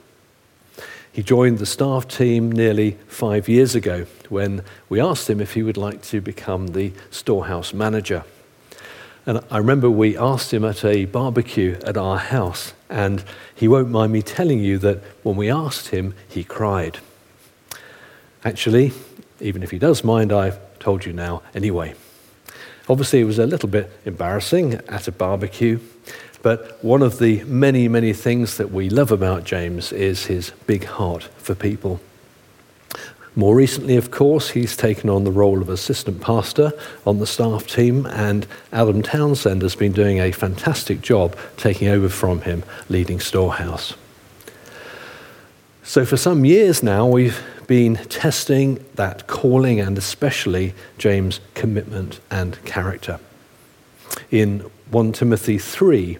He 1.12 1.24
joined 1.24 1.58
the 1.58 1.66
staff 1.66 2.06
team 2.06 2.52
nearly 2.52 2.92
five 3.08 3.48
years 3.48 3.74
ago 3.74 4.06
when 4.28 4.62
we 4.88 5.00
asked 5.00 5.28
him 5.28 5.40
if 5.40 5.54
he 5.54 5.64
would 5.64 5.76
like 5.76 6.00
to 6.02 6.20
become 6.20 6.68
the 6.68 6.92
storehouse 7.10 7.74
manager. 7.74 8.22
And 9.26 9.40
I 9.50 9.58
remember 9.58 9.90
we 9.90 10.16
asked 10.16 10.54
him 10.54 10.64
at 10.64 10.84
a 10.84 11.06
barbecue 11.06 11.76
at 11.84 11.96
our 11.96 12.18
house, 12.18 12.72
and 12.88 13.24
he 13.52 13.66
won't 13.66 13.90
mind 13.90 14.12
me 14.12 14.22
telling 14.22 14.60
you 14.60 14.78
that 14.78 15.02
when 15.24 15.34
we 15.34 15.50
asked 15.50 15.88
him, 15.88 16.14
he 16.28 16.44
cried. 16.44 17.00
Actually, 18.44 18.92
even 19.42 19.62
if 19.62 19.70
he 19.70 19.78
does 19.78 20.02
mind, 20.04 20.32
I've 20.32 20.58
told 20.78 21.04
you 21.04 21.12
now 21.12 21.42
anyway. 21.54 21.94
Obviously, 22.88 23.20
it 23.20 23.24
was 23.24 23.38
a 23.38 23.46
little 23.46 23.68
bit 23.68 23.90
embarrassing 24.04 24.74
at 24.88 25.06
a 25.06 25.12
barbecue, 25.12 25.78
but 26.42 26.82
one 26.82 27.02
of 27.02 27.18
the 27.18 27.44
many, 27.44 27.86
many 27.88 28.12
things 28.12 28.56
that 28.56 28.72
we 28.72 28.88
love 28.88 29.12
about 29.12 29.44
James 29.44 29.92
is 29.92 30.26
his 30.26 30.50
big 30.66 30.84
heart 30.84 31.24
for 31.36 31.54
people. 31.54 32.00
More 33.34 33.54
recently, 33.54 33.96
of 33.96 34.10
course, 34.10 34.50
he's 34.50 34.76
taken 34.76 35.08
on 35.08 35.24
the 35.24 35.30
role 35.30 35.62
of 35.62 35.70
assistant 35.70 36.20
pastor 36.20 36.72
on 37.06 37.18
the 37.18 37.26
staff 37.26 37.66
team, 37.66 38.04
and 38.06 38.46
Adam 38.72 39.02
Townsend 39.02 39.62
has 39.62 39.74
been 39.74 39.92
doing 39.92 40.20
a 40.20 40.32
fantastic 40.32 41.00
job 41.00 41.36
taking 41.56 41.88
over 41.88 42.10
from 42.10 42.42
him, 42.42 42.62
leading 42.90 43.20
Storehouse. 43.20 43.94
So, 45.82 46.04
for 46.04 46.16
some 46.16 46.44
years 46.44 46.82
now, 46.82 47.06
we've 47.06 47.42
been 47.72 47.96
testing 48.10 48.84
that 48.96 49.26
calling 49.26 49.80
and 49.80 49.96
especially 49.96 50.74
James' 50.98 51.40
commitment 51.54 52.20
and 52.30 52.62
character. 52.66 53.18
In 54.30 54.58
1 54.90 55.12
Timothy 55.12 55.56
3, 55.56 56.18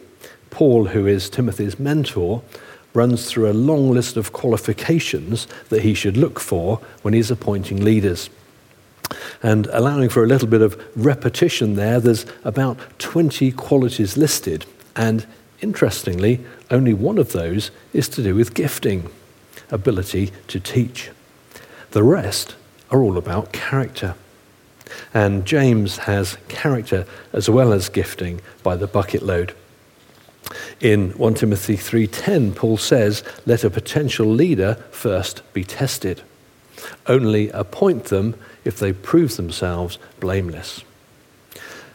Paul, 0.49 0.87
who 0.87 1.07
is 1.07 1.29
Timothy's 1.29 1.79
mentor, 1.79 2.43
runs 2.95 3.27
through 3.27 3.51
a 3.51 3.53
long 3.53 3.91
list 3.91 4.17
of 4.17 4.33
qualifications 4.33 5.47
that 5.69 5.83
he 5.83 5.93
should 5.93 6.17
look 6.17 6.41
for 6.41 6.81
when 7.03 7.13
he's 7.13 7.31
appointing 7.31 7.85
leaders. 7.85 8.31
And 9.43 9.67
allowing 9.67 10.09
for 10.09 10.25
a 10.25 10.27
little 10.27 10.49
bit 10.49 10.63
of 10.63 10.83
repetition 10.97 11.75
there, 11.75 12.01
there's 12.01 12.25
about 12.45 12.79
20 12.99 13.53
qualities 13.53 14.17
listed. 14.17 14.65
And 14.97 15.27
interestingly, 15.61 16.41
only 16.71 16.95
one 16.95 17.19
of 17.19 17.33
those 17.33 17.71
is 17.93 18.09
to 18.09 18.23
do 18.23 18.35
with 18.35 18.55
gifting, 18.55 19.11
ability 19.71 20.33
to 20.49 20.59
teach. 20.59 21.11
The 21.93 22.03
rest 22.03 22.55
are 22.91 23.03
all 23.03 23.19
about 23.19 23.53
character. 23.53 24.15
And 25.13 25.45
James 25.45 25.99
has 25.99 26.39
character 26.49 27.07
as 27.35 27.51
well 27.51 27.73
as 27.73 27.91
gifting 27.91 28.41
by 28.63 28.77
the 28.77 28.87
bucket 28.87 29.23
load. 29.23 29.55
In 30.81 31.11
1 31.11 31.35
Timothy 31.35 31.77
3:10 31.77 32.55
Paul 32.55 32.79
says, 32.79 33.23
"Let 33.45 33.63
a 33.63 33.71
potential 33.71 34.27
leader 34.27 34.79
first 34.91 35.43
be 35.53 35.65
tested. 35.65 36.23
Only 37.07 37.51
appoint 37.51 38.05
them 38.05 38.37
if 38.65 38.79
they 38.79 38.93
prove 38.93 39.37
themselves 39.37 39.99
blameless." 40.19 40.83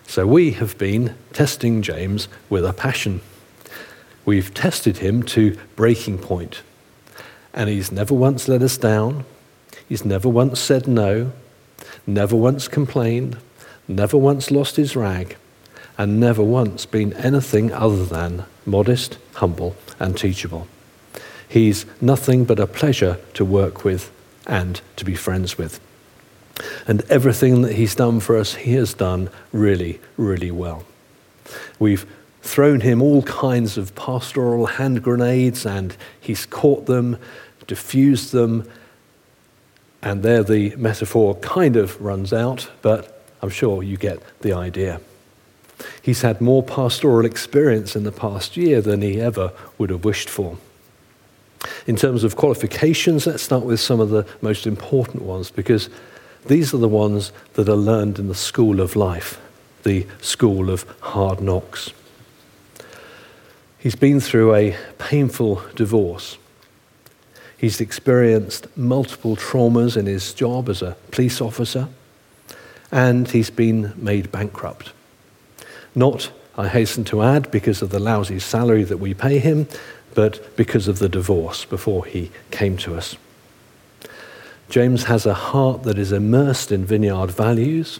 So 0.07 0.27
we 0.27 0.51
have 0.51 0.77
been 0.77 1.15
testing 1.33 1.81
James 1.81 2.27
with 2.49 2.65
a 2.65 2.71
passion. 2.71 3.21
We've 4.25 4.53
tested 4.53 4.99
him 4.99 5.23
to 5.23 5.57
breaking 5.75 6.19
point. 6.19 6.61
And 7.51 7.67
he's 7.67 7.91
never 7.91 8.13
once 8.13 8.47
let 8.47 8.61
us 8.61 8.77
down. 8.77 9.25
He's 9.87 10.05
never 10.05 10.29
once 10.29 10.59
said 10.59 10.87
no, 10.87 11.31
never 12.05 12.35
once 12.35 12.67
complained, 12.67 13.37
never 13.87 14.17
once 14.17 14.51
lost 14.51 14.75
his 14.75 14.95
rag 14.95 15.37
and 15.97 16.19
never 16.19 16.43
once 16.43 16.85
been 16.85 17.13
anything 17.13 17.73
other 17.73 18.05
than 18.05 18.45
modest, 18.65 19.17
humble, 19.35 19.75
and 19.99 20.17
teachable. 20.17 20.67
He's 21.47 21.85
nothing 22.01 22.45
but 22.45 22.59
a 22.59 22.67
pleasure 22.67 23.17
to 23.33 23.45
work 23.45 23.83
with 23.83 24.11
and 24.45 24.79
to 24.97 25.05
be 25.05 25.15
friends 25.15 25.57
with. 25.57 25.79
And 26.87 27.01
everything 27.09 27.61
that 27.63 27.75
he's 27.75 27.95
done 27.95 28.19
for 28.19 28.37
us, 28.37 28.55
he 28.55 28.73
has 28.73 28.93
done 28.93 29.29
really, 29.51 29.99
really 30.17 30.51
well. 30.51 30.85
We've 31.79 32.05
thrown 32.41 32.81
him 32.81 33.01
all 33.01 33.23
kinds 33.23 33.77
of 33.77 33.95
pastoral 33.95 34.65
hand 34.65 35.03
grenades, 35.03 35.65
and 35.65 35.95
he's 36.19 36.45
caught 36.45 36.85
them, 36.85 37.17
diffused 37.67 38.31
them, 38.31 38.69
and 40.01 40.23
there 40.23 40.43
the 40.43 40.75
metaphor 40.75 41.35
kind 41.35 41.75
of 41.75 41.99
runs 42.01 42.33
out, 42.33 42.69
but 42.81 43.23
I'm 43.41 43.49
sure 43.49 43.83
you 43.83 43.97
get 43.97 44.21
the 44.41 44.53
idea. 44.53 45.01
He's 46.01 46.21
had 46.21 46.41
more 46.41 46.63
pastoral 46.63 47.25
experience 47.25 47.95
in 47.95 48.03
the 48.03 48.11
past 48.11 48.57
year 48.57 48.81
than 48.81 49.01
he 49.01 49.21
ever 49.21 49.51
would 49.77 49.89
have 49.89 50.03
wished 50.05 50.29
for. 50.29 50.57
In 51.85 51.95
terms 51.95 52.23
of 52.23 52.35
qualifications, 52.35 53.27
let's 53.27 53.43
start 53.43 53.63
with 53.63 53.79
some 53.79 53.99
of 53.99 54.09
the 54.09 54.25
most 54.41 54.65
important 54.67 55.21
ones 55.23 55.51
because 55.51 55.89
these 56.45 56.73
are 56.73 56.77
the 56.77 56.87
ones 56.87 57.31
that 57.53 57.67
are 57.67 57.75
learned 57.75 58.19
in 58.19 58.27
the 58.27 58.35
school 58.35 58.79
of 58.79 58.95
life, 58.95 59.39
the 59.83 60.05
school 60.21 60.69
of 60.69 60.85
hard 61.01 61.41
knocks. 61.41 61.91
He's 63.77 63.95
been 63.95 64.19
through 64.19 64.55
a 64.55 64.77
painful 64.97 65.61
divorce. 65.75 66.37
He's 67.57 67.81
experienced 67.81 68.67
multiple 68.77 69.35
traumas 69.35 69.97
in 69.97 70.05
his 70.05 70.33
job 70.33 70.69
as 70.69 70.81
a 70.81 70.95
police 71.11 71.41
officer, 71.41 71.87
and 72.91 73.27
he's 73.29 73.49
been 73.49 73.93
made 73.97 74.31
bankrupt. 74.31 74.91
Not, 75.95 76.31
I 76.55 76.67
hasten 76.67 77.03
to 77.05 77.23
add, 77.23 77.49
because 77.49 77.81
of 77.81 77.89
the 77.89 77.99
lousy 77.99 78.39
salary 78.39 78.83
that 78.83 78.97
we 78.97 79.15
pay 79.15 79.39
him, 79.39 79.67
but 80.13 80.55
because 80.55 80.87
of 80.87 80.99
the 80.99 81.09
divorce 81.09 81.65
before 81.65 82.05
he 82.05 82.31
came 82.51 82.77
to 82.77 82.95
us. 82.95 83.15
James 84.69 85.05
has 85.05 85.25
a 85.25 85.33
heart 85.33 85.83
that 85.83 85.97
is 85.97 86.11
immersed 86.11 86.71
in 86.71 86.85
vineyard 86.85 87.31
values, 87.31 87.99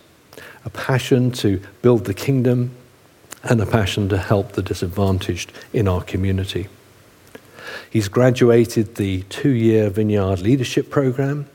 a 0.66 0.70
passion 0.70 1.32
to 1.32 1.62
build 1.82 2.06
the 2.06 2.14
kingdom, 2.14 2.72
and 3.44 3.62
a 3.62 3.66
passion 3.66 4.10
to 4.10 4.18
help 4.18 4.52
the 4.52 4.62
disadvantaged 4.62 5.52
in 5.74 5.88
our 5.88 6.02
community. 6.02 6.68
He's 7.90 8.08
graduated 8.08 8.96
the 8.96 9.24
two 9.24 9.50
year 9.50 9.90
vineyard 9.90 10.40
leadership 10.40 10.90
program 10.90 11.48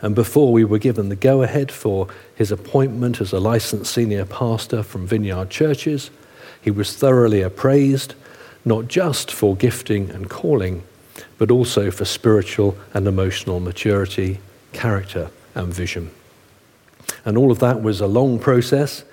and 0.00 0.14
before 0.14 0.52
we 0.52 0.64
were 0.64 0.78
given 0.78 1.08
the 1.08 1.16
go 1.16 1.42
ahead 1.42 1.70
for 1.72 2.08
his 2.34 2.52
appointment 2.52 3.20
as 3.20 3.32
a 3.32 3.40
licensed 3.40 3.92
senior 3.92 4.24
pastor 4.24 4.82
from 4.82 5.06
Vineyard 5.06 5.50
Churches, 5.50 6.10
he 6.60 6.70
was 6.70 6.96
thoroughly 6.96 7.42
appraised, 7.42 8.14
not 8.64 8.88
just 8.88 9.30
for 9.30 9.56
gifting 9.56 10.10
and 10.10 10.28
calling, 10.28 10.82
but 11.38 11.50
also 11.50 11.90
for 11.90 12.04
spiritual 12.04 12.76
and 12.92 13.06
emotional 13.06 13.60
maturity, 13.60 14.40
character, 14.72 15.30
and 15.54 15.72
vision. 15.72 16.10
And 17.24 17.38
all 17.38 17.50
of 17.50 17.60
that 17.60 17.82
was 17.82 18.00
a 18.00 18.06
long 18.06 18.38
process 18.38 19.04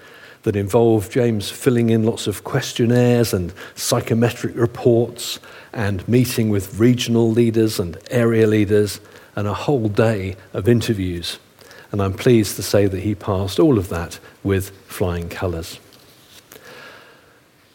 that 0.43 0.56
involved 0.56 1.12
James 1.12 1.49
filling 1.49 1.89
in 1.89 2.03
lots 2.03 2.27
of 2.27 2.43
questionnaires 2.43 3.34
and 3.34 3.53
psychometric 3.75 4.56
reports 4.56 5.39
and 5.71 6.08
meeting 6.08 6.49
with 6.49 6.79
regional 6.79 7.32
leaders 7.32 7.79
and 7.79 7.97
area 8.12 8.45
leaders 8.45 8.99
and 9.36 9.47
a 9.47 9.53
whole 9.53 9.88
day 9.88 10.36
of 10.53 10.67
interviews. 10.67 11.39
And 11.91 12.01
I'm 12.01 12.13
pleased 12.13 12.56
to 12.58 12.63
say 12.63 12.88
that 12.88 13.01
he 13.01 13.15
passed 13.15 13.60
all 13.60 13.77
of 13.77 13.89
that 13.89 14.19
with 14.43 14.71
flying 14.88 15.29
colours. 15.29 15.79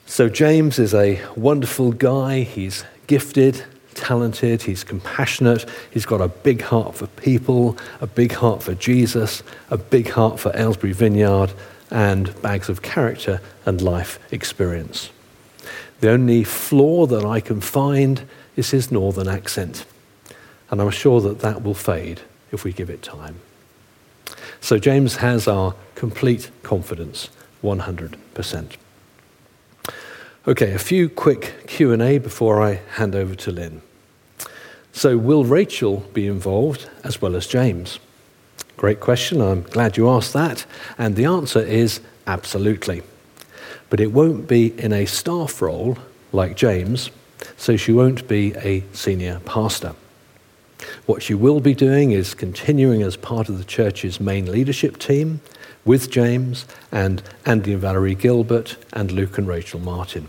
So, 0.07 0.29
James 0.29 0.79
is 0.79 0.95
a 0.95 1.21
wonderful 1.37 1.93
guy. 1.93 2.41
He's 2.41 2.85
gifted, 3.07 3.65
talented, 3.95 4.63
he's 4.63 4.85
compassionate, 4.85 5.67
he's 5.91 6.07
got 6.07 6.21
a 6.21 6.29
big 6.29 6.63
heart 6.63 6.95
for 6.95 7.07
people, 7.09 7.77
a 8.01 8.07
big 8.07 8.33
heart 8.33 8.63
for 8.63 8.75
Jesus, 8.75 9.43
a 9.71 9.77
big 9.77 10.11
heart 10.11 10.41
for 10.41 10.51
Aylesbury 10.57 10.93
Vineyard, 10.93 11.53
and 11.91 12.41
bags 12.43 12.69
of 12.69 12.83
character 12.83 13.41
and 13.65 13.81
life 13.81 14.19
experience. 14.33 15.11
The 16.01 16.11
only 16.11 16.45
flaw 16.45 17.07
that 17.07 17.25
I 17.25 17.41
can 17.41 17.61
find 17.61 18.23
is 18.57 18.71
his 18.71 18.93
northern 18.93 19.29
accent. 19.29 19.85
And 20.71 20.81
I'm 20.81 20.91
sure 20.91 21.21
that 21.23 21.41
that 21.41 21.63
will 21.63 21.75
fade 21.75 22.21
if 22.53 22.65
we 22.65 22.73
give 22.73 22.91
it 22.91 23.03
time. 23.03 23.41
So 24.61 24.79
James 24.79 25.17
has 25.17 25.49
our 25.49 25.75
complete 25.95 26.51
confidence, 26.63 27.29
100%. 27.63 28.77
Okay, 30.47 30.73
a 30.73 30.79
few 30.79 31.09
quick 31.09 31.67
Q&A 31.67 32.19
before 32.19 32.63
I 32.63 32.81
hand 32.95 33.15
over 33.15 33.35
to 33.35 33.51
Lynn. 33.51 33.83
So 34.93 35.17
will 35.17 35.45
Rachel 35.45 35.99
be 36.13 36.27
involved 36.27 36.89
as 37.05 37.21
well 37.21 37.37
as 37.37 37.47
James? 37.47 37.99
Great 38.79 39.01
question. 39.01 39.43
I'm 39.43 39.63
glad 39.63 39.97
you 39.97 40.09
asked 40.09 40.33
that. 40.35 40.65
And 40.97 41.17
the 41.17 41.25
answer 41.25 41.59
is 41.59 42.01
absolutely. 42.29 43.03
But 43.91 43.99
it 43.99 44.13
won't 44.13 44.47
be 44.47 44.79
in 44.79 44.93
a 44.93 45.05
staff 45.05 45.61
role 45.61 45.99
like 46.33 46.57
James, 46.57 47.11
so 47.57 47.77
she 47.77 47.93
won't 47.93 48.29
be 48.29 48.55
a 48.55 48.85
senior 48.93 49.41
pastor. 49.45 49.97
What 51.07 51.25
she 51.25 51.35
will 51.35 51.59
be 51.59 51.75
doing 51.75 52.13
is 52.13 52.35
continuing 52.35 53.03
as 53.03 53.17
part 53.17 53.49
of 53.49 53.59
the 53.59 53.65
church's 53.65 54.21
main 54.21 54.51
leadership 54.51 54.99
team, 54.99 55.41
with 55.85 56.09
James 56.09 56.65
and 56.93 57.21
Andy 57.47 57.73
and 57.73 57.83
Valerie 57.83 58.15
Gilbert 58.15 58.77
and 58.93 59.11
Luke 59.11 59.39
and 59.39 59.49
Rachel 59.49 59.81
Martin. 59.81 60.29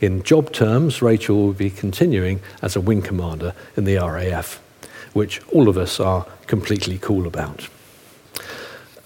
In 0.00 0.22
job 0.22 0.50
terms, 0.50 1.02
Rachel 1.02 1.36
will 1.36 1.52
be 1.52 1.68
continuing 1.68 2.40
as 2.62 2.74
a 2.74 2.80
wing 2.80 3.02
commander 3.02 3.52
in 3.76 3.84
the 3.84 3.96
RAF, 3.96 4.62
which 5.12 5.40
all 5.48 5.68
of 5.68 5.76
us 5.76 6.00
are 6.00 6.26
completely 6.46 6.98
cool 6.98 7.26
about. 7.26 7.68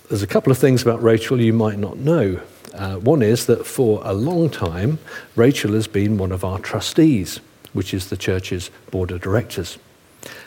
There's 0.08 0.22
a 0.22 0.26
couple 0.26 0.50
of 0.50 0.58
things 0.58 0.82
about 0.82 1.02
Rachel 1.02 1.40
you 1.40 1.52
might 1.52 1.78
not 1.78 1.98
know. 1.98 2.40
Uh, 2.74 2.96
one 2.96 3.22
is 3.22 3.46
that 3.46 3.66
for 3.66 4.00
a 4.04 4.14
long 4.14 4.48
time, 4.48 4.98
Rachel 5.36 5.72
has 5.72 5.86
been 5.86 6.16
one 6.16 6.32
of 6.32 6.44
our 6.44 6.58
trustees, 6.58 7.40
which 7.72 7.92
is 7.92 8.08
the 8.08 8.16
church's 8.16 8.70
board 8.90 9.10
of 9.10 9.20
directors. 9.20 9.78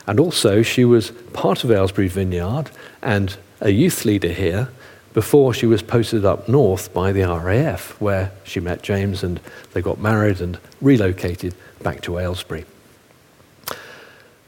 And 0.08 0.20
also, 0.20 0.64
she 0.64 0.86
was 0.86 1.12
part 1.34 1.64
of 1.64 1.72
Aylesbury 1.72 2.08
Vineyard 2.08 2.72
and 3.02 3.38
a 3.60 3.70
youth 3.70 4.06
leader 4.06 4.32
here 4.32 4.70
before 5.14 5.54
she 5.54 5.66
was 5.66 5.82
posted 5.82 6.26
up 6.26 6.48
north 6.48 6.94
by 6.94 7.12
the 7.12 7.22
RAF, 7.22 8.00
where 8.00 8.32
she 8.44 8.60
met 8.60 8.82
James 8.82 9.24
and 9.24 9.40
they 9.74 9.82
got 9.82 10.00
married 10.00 10.42
and 10.42 10.58
relocated 10.80 11.54
back 11.84 12.02
to 12.02 12.18
Aylesbury. 12.18 12.66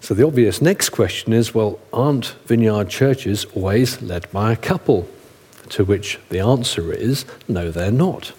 So 0.04 0.14
the 0.14 0.28
obvious 0.28 0.62
next 0.62 0.90
question 0.90 1.32
is 1.32 1.56
well, 1.56 1.80
aren't 1.94 2.36
vineyard 2.46 2.90
churches 2.90 3.46
always 3.56 4.02
led 4.02 4.30
by 4.34 4.52
a 4.52 4.58
couple? 4.58 5.08
To 5.70 5.86
which 5.86 6.20
the 6.28 6.42
answer 6.42 6.92
is 6.92 7.24
no, 7.48 7.72
they're 7.72 7.90
not. 7.90 8.34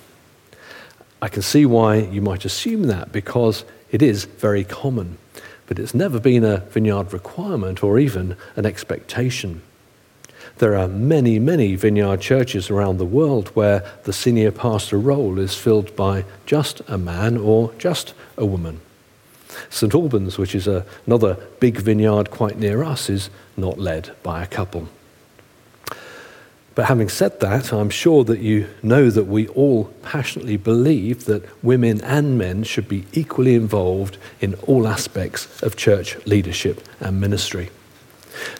I 1.22 1.28
can 1.28 1.40
see 1.40 1.64
why 1.64 1.96
you 1.96 2.20
might 2.20 2.44
assume 2.44 2.82
that 2.88 3.12
because 3.12 3.64
it 3.90 4.02
is 4.02 4.26
very 4.26 4.62
common 4.62 5.16
but 5.66 5.78
it's 5.78 5.94
never 5.94 6.20
been 6.20 6.44
a 6.44 6.58
vineyard 6.58 7.14
requirement 7.14 7.82
or 7.82 7.98
even 7.98 8.36
an 8.56 8.66
expectation. 8.66 9.62
There 10.58 10.76
are 10.76 10.86
many, 10.86 11.38
many 11.38 11.76
vineyard 11.76 12.20
churches 12.20 12.68
around 12.68 12.98
the 12.98 13.06
world 13.06 13.48
where 13.54 13.90
the 14.02 14.12
senior 14.12 14.50
pastor 14.50 14.98
role 14.98 15.38
is 15.38 15.54
filled 15.54 15.96
by 15.96 16.26
just 16.44 16.82
a 16.88 16.98
man 16.98 17.38
or 17.38 17.72
just 17.78 18.12
a 18.36 18.44
woman. 18.44 18.82
St 19.70 19.94
Albans, 19.94 20.38
which 20.38 20.54
is 20.54 20.66
a, 20.66 20.84
another 21.06 21.36
big 21.60 21.78
vineyard 21.78 22.30
quite 22.30 22.58
near 22.58 22.82
us, 22.82 23.08
is 23.10 23.30
not 23.56 23.78
led 23.78 24.10
by 24.22 24.42
a 24.42 24.46
couple. 24.46 24.88
But 26.74 26.86
having 26.86 27.08
said 27.08 27.38
that, 27.40 27.72
I'm 27.72 27.90
sure 27.90 28.24
that 28.24 28.40
you 28.40 28.68
know 28.82 29.08
that 29.08 29.24
we 29.24 29.46
all 29.48 29.84
passionately 30.02 30.56
believe 30.56 31.26
that 31.26 31.44
women 31.62 32.00
and 32.00 32.36
men 32.36 32.64
should 32.64 32.88
be 32.88 33.04
equally 33.12 33.54
involved 33.54 34.18
in 34.40 34.54
all 34.66 34.88
aspects 34.88 35.62
of 35.62 35.76
church 35.76 36.16
leadership 36.26 36.86
and 36.98 37.20
ministry. 37.20 37.70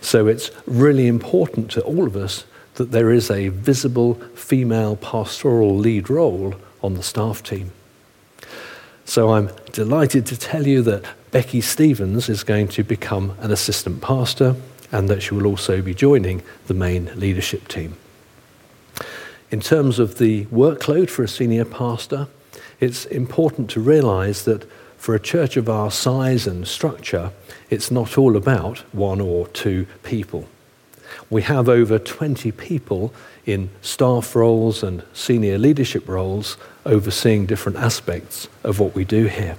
So 0.01 0.29
it's 0.29 0.53
really 0.67 1.09
important 1.09 1.73
to 1.73 1.83
all 1.83 2.07
of 2.07 2.15
us 2.15 2.45
that 2.75 2.93
there 2.93 3.11
is 3.11 3.31
a 3.31 3.49
visible 3.49 4.15
female 4.35 4.95
pastoral 4.97 5.77
lead 5.77 6.09
role 6.09 6.55
on 6.83 6.95
the 6.95 7.03
staff 7.03 7.43
team. 7.43 7.73
So 9.05 9.33
I'm 9.33 9.51
delighted 9.73 10.27
to 10.27 10.37
tell 10.37 10.67
you 10.67 10.83
that 10.83 11.05
Becky 11.31 11.61
Stevens 11.61 12.29
is 12.29 12.43
going 12.43 12.69
to 12.69 12.83
become 12.83 13.37
an 13.41 13.51
assistant 13.51 14.01
pastor 14.01 14.57
and 14.91 15.09
that 15.09 15.23
she 15.23 15.35
will 15.35 15.47
also 15.47 15.83
be 15.83 15.95
joining 15.95 16.43
the 16.67 16.75
main 16.75 17.11
leadership 17.19 17.69
team. 17.69 17.97
In 19.51 19.61
terms 19.61 19.99
of 19.99 20.19
the 20.19 20.47
workload 20.47 21.11
for 21.11 21.23
a 21.23 21.29
senior 21.29 21.65
pastor, 21.65 22.29
it's 22.81 23.05
important 23.07 23.69
to 23.71 23.81
realize 23.81 24.45
that 24.45 24.69
for 24.97 25.15
a 25.15 25.21
church 25.21 25.57
of 25.57 25.69
our 25.69 25.91
size 25.91 26.47
and 26.47 26.67
structure, 26.67 27.31
it's 27.71 27.91
not 27.91 28.17
all 28.17 28.37
about 28.37 28.79
one 28.93 29.21
or 29.21 29.47
two 29.49 29.87
people. 30.03 30.49
We 31.29 31.43
have 31.43 31.69
over 31.69 31.99
20 31.99 32.53
people 32.53 33.13
in 33.45 33.71
staff 33.83 34.35
roles 34.35 34.83
and 34.83 35.03
senior 35.13 35.59
leadership 35.59 36.09
roles 36.09 36.57
overseeing 36.85 37.47
different 37.47 37.79
aspects 37.79 38.49
of 38.63 38.79
what 38.79 38.95
we 38.95 39.05
do 39.05 39.27
here. 39.27 39.57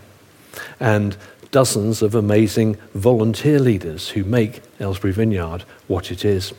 And 0.79 1.17
dozens 1.51 2.01
of 2.01 2.15
amazing 2.15 2.75
volunteer 2.93 3.59
leaders 3.59 4.09
who 4.09 4.23
make 4.23 4.61
Aylesbury 4.79 5.13
Vineyard 5.13 5.63
what 5.87 6.11
it 6.11 6.25
is. 6.25 6.53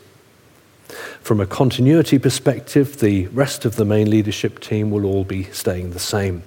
From 1.20 1.40
a 1.40 1.46
continuity 1.46 2.18
perspective, 2.18 3.00
the 3.00 3.26
rest 3.28 3.64
of 3.64 3.76
the 3.76 3.84
main 3.84 4.08
leadership 4.08 4.60
team 4.60 4.90
will 4.90 5.04
all 5.04 5.24
be 5.24 5.44
staying 5.44 5.90
the 5.90 5.98
same. 5.98 6.42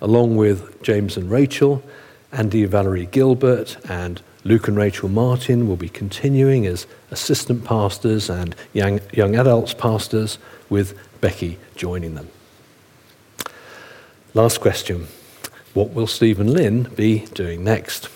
Along 0.00 0.36
with 0.36 0.82
James 0.82 1.16
and 1.16 1.30
Rachel, 1.30 1.82
Andy 2.32 2.62
and 2.64 2.72
Valerie 2.72 3.06
Gilbert, 3.06 3.76
and 3.88 4.20
Luke 4.44 4.68
and 4.68 4.76
Rachel 4.76 5.08
Martin 5.08 5.68
will 5.68 5.76
be 5.76 5.88
continuing 5.88 6.66
as 6.66 6.86
assistant 7.10 7.64
pastors 7.64 8.28
and 8.28 8.54
young, 8.72 9.00
young 9.12 9.36
adults 9.36 9.74
pastors, 9.74 10.38
with 10.68 10.98
Becky 11.20 11.58
joining 11.76 12.14
them. 12.14 12.28
Last 14.34 14.60
question 14.60 15.08
What 15.72 15.94
will 15.94 16.06
Steve 16.06 16.38
and 16.38 16.50
Lynn 16.50 16.82
be 16.94 17.20
doing 17.32 17.64
next? 17.64 18.10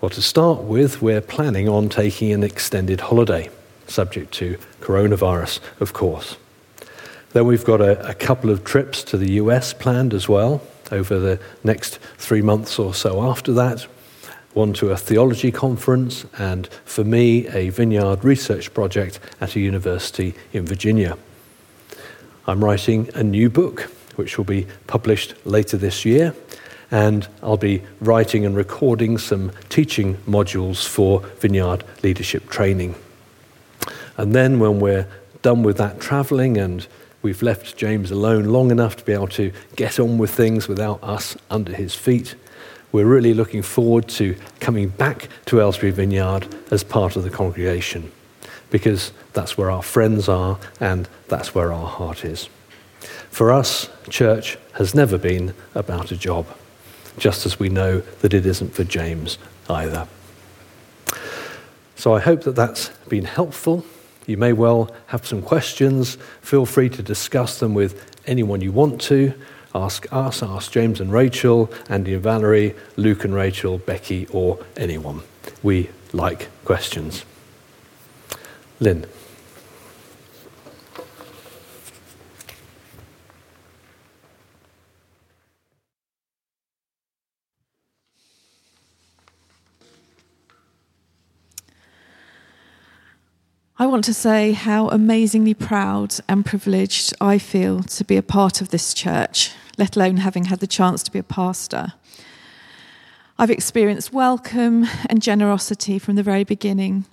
Well, 0.00 0.10
to 0.10 0.20
start 0.20 0.62
with, 0.62 1.00
we're 1.00 1.22
planning 1.22 1.70
on 1.70 1.88
taking 1.88 2.32
an 2.32 2.42
extended 2.42 3.00
holiday 3.00 3.48
subject 3.86 4.34
to 4.34 4.58
coronavirus, 4.80 5.60
of 5.80 5.94
course. 5.94 6.36
Then 7.32 7.46
we've 7.46 7.64
got 7.64 7.80
a, 7.80 8.10
a, 8.10 8.12
couple 8.12 8.50
of 8.50 8.62
trips 8.62 9.02
to 9.04 9.16
the 9.16 9.32
US 9.32 9.72
planned 9.72 10.12
as 10.12 10.28
well 10.28 10.60
over 10.92 11.18
the 11.18 11.40
next 11.64 11.98
three 12.18 12.42
months 12.42 12.78
or 12.78 12.92
so 12.92 13.22
after 13.22 13.54
that. 13.54 13.86
One 14.52 14.74
to 14.74 14.90
a 14.90 14.96
theology 14.98 15.50
conference, 15.50 16.26
and 16.38 16.68
for 16.84 17.04
me, 17.04 17.48
a 17.48 17.70
vineyard 17.70 18.22
research 18.22 18.72
project 18.74 19.18
at 19.40 19.56
a 19.56 19.60
university 19.60 20.34
in 20.52 20.66
Virginia. 20.66 21.16
I'm 22.46 22.62
writing 22.62 23.08
a 23.14 23.24
new 23.24 23.48
book, 23.48 23.90
which 24.16 24.38
will 24.38 24.44
be 24.44 24.66
published 24.86 25.34
later 25.44 25.76
this 25.76 26.04
year, 26.04 26.34
and 26.90 27.26
I'll 27.42 27.56
be 27.56 27.82
writing 28.00 28.44
and 28.46 28.56
recording 28.56 29.18
some 29.18 29.52
teaching 29.68 30.16
modules 30.28 30.86
for 30.86 31.20
vineyard 31.40 31.84
leadership 32.02 32.48
training. 32.48 32.94
And 34.16 34.34
then 34.34 34.60
when 34.60 34.80
we're 34.80 35.08
done 35.42 35.62
with 35.62 35.76
that 35.78 36.00
traveling 36.00 36.56
and 36.56 36.86
we've 37.22 37.42
left 37.42 37.76
James 37.76 38.10
alone 38.10 38.44
long 38.44 38.70
enough 38.70 38.96
to 38.96 39.04
be 39.04 39.12
able 39.12 39.28
to 39.28 39.52
get 39.76 39.98
on 39.98 40.18
with 40.18 40.30
things 40.30 40.68
without 40.68 41.02
us 41.02 41.36
under 41.50 41.74
his 41.74 41.94
feet, 41.94 42.34
we're 42.92 43.06
really 43.06 43.34
looking 43.34 43.62
forward 43.62 44.08
to 44.08 44.36
coming 44.60 44.88
back 44.88 45.28
to 45.46 45.60
Aylesbury 45.60 45.90
Vineyard 45.90 46.46
as 46.70 46.84
part 46.84 47.16
of 47.16 47.24
the 47.24 47.30
congregation 47.30 48.12
because 48.70 49.12
that's 49.32 49.58
where 49.58 49.70
our 49.70 49.82
friends 49.82 50.28
are 50.28 50.58
and 50.78 51.08
that's 51.28 51.54
where 51.54 51.72
our 51.72 51.86
heart 51.86 52.24
is. 52.24 52.48
For 53.30 53.52
us, 53.52 53.88
church 54.08 54.58
has 54.74 54.94
never 54.94 55.18
been 55.18 55.54
about 55.74 56.12
a 56.12 56.16
job, 56.16 56.46
just 57.18 57.46
as 57.46 57.58
we 57.58 57.68
know 57.68 58.00
that 58.20 58.34
it 58.34 58.46
isn't 58.46 58.74
for 58.74 58.84
James 58.84 59.38
either. 59.68 60.06
So 61.96 62.14
I 62.14 62.20
hope 62.20 62.42
that 62.42 62.56
that's 62.56 62.88
been 63.08 63.24
helpful. 63.24 63.84
You 64.26 64.36
may 64.36 64.52
well 64.52 64.90
have 65.06 65.26
some 65.26 65.42
questions. 65.42 66.16
Feel 66.40 66.66
free 66.66 66.88
to 66.90 67.02
discuss 67.02 67.60
them 67.60 67.74
with 67.74 68.04
anyone 68.26 68.60
you 68.60 68.72
want 68.72 69.00
to. 69.02 69.34
Ask 69.74 70.06
us, 70.12 70.42
ask 70.42 70.70
James 70.70 71.00
and 71.00 71.12
Rachel, 71.12 71.70
Andy 71.88 72.14
and 72.14 72.22
Valerie, 72.22 72.74
Luke 72.96 73.24
and 73.24 73.34
Rachel, 73.34 73.78
Becky, 73.78 74.26
or 74.30 74.58
anyone. 74.76 75.22
We 75.62 75.90
like 76.12 76.48
questions. 76.64 77.24
Lynn. 78.80 79.06
I 93.76 93.86
want 93.86 94.04
to 94.04 94.14
say 94.14 94.52
how 94.52 94.86
amazingly 94.90 95.52
proud 95.52 96.14
and 96.28 96.46
privileged 96.46 97.12
I 97.20 97.38
feel 97.38 97.82
to 97.82 98.04
be 98.04 98.16
a 98.16 98.22
part 98.22 98.60
of 98.60 98.68
this 98.68 98.94
church, 98.94 99.50
let 99.76 99.96
alone 99.96 100.18
having 100.18 100.44
had 100.44 100.60
the 100.60 100.68
chance 100.68 101.02
to 101.02 101.10
be 101.10 101.18
a 101.18 101.24
pastor. 101.24 101.92
I've 103.36 103.50
experienced 103.50 104.12
welcome 104.12 104.86
and 105.10 105.20
generosity 105.20 105.98
from 105.98 106.14
the 106.14 106.22
very 106.22 106.44
beginning. 106.44 107.06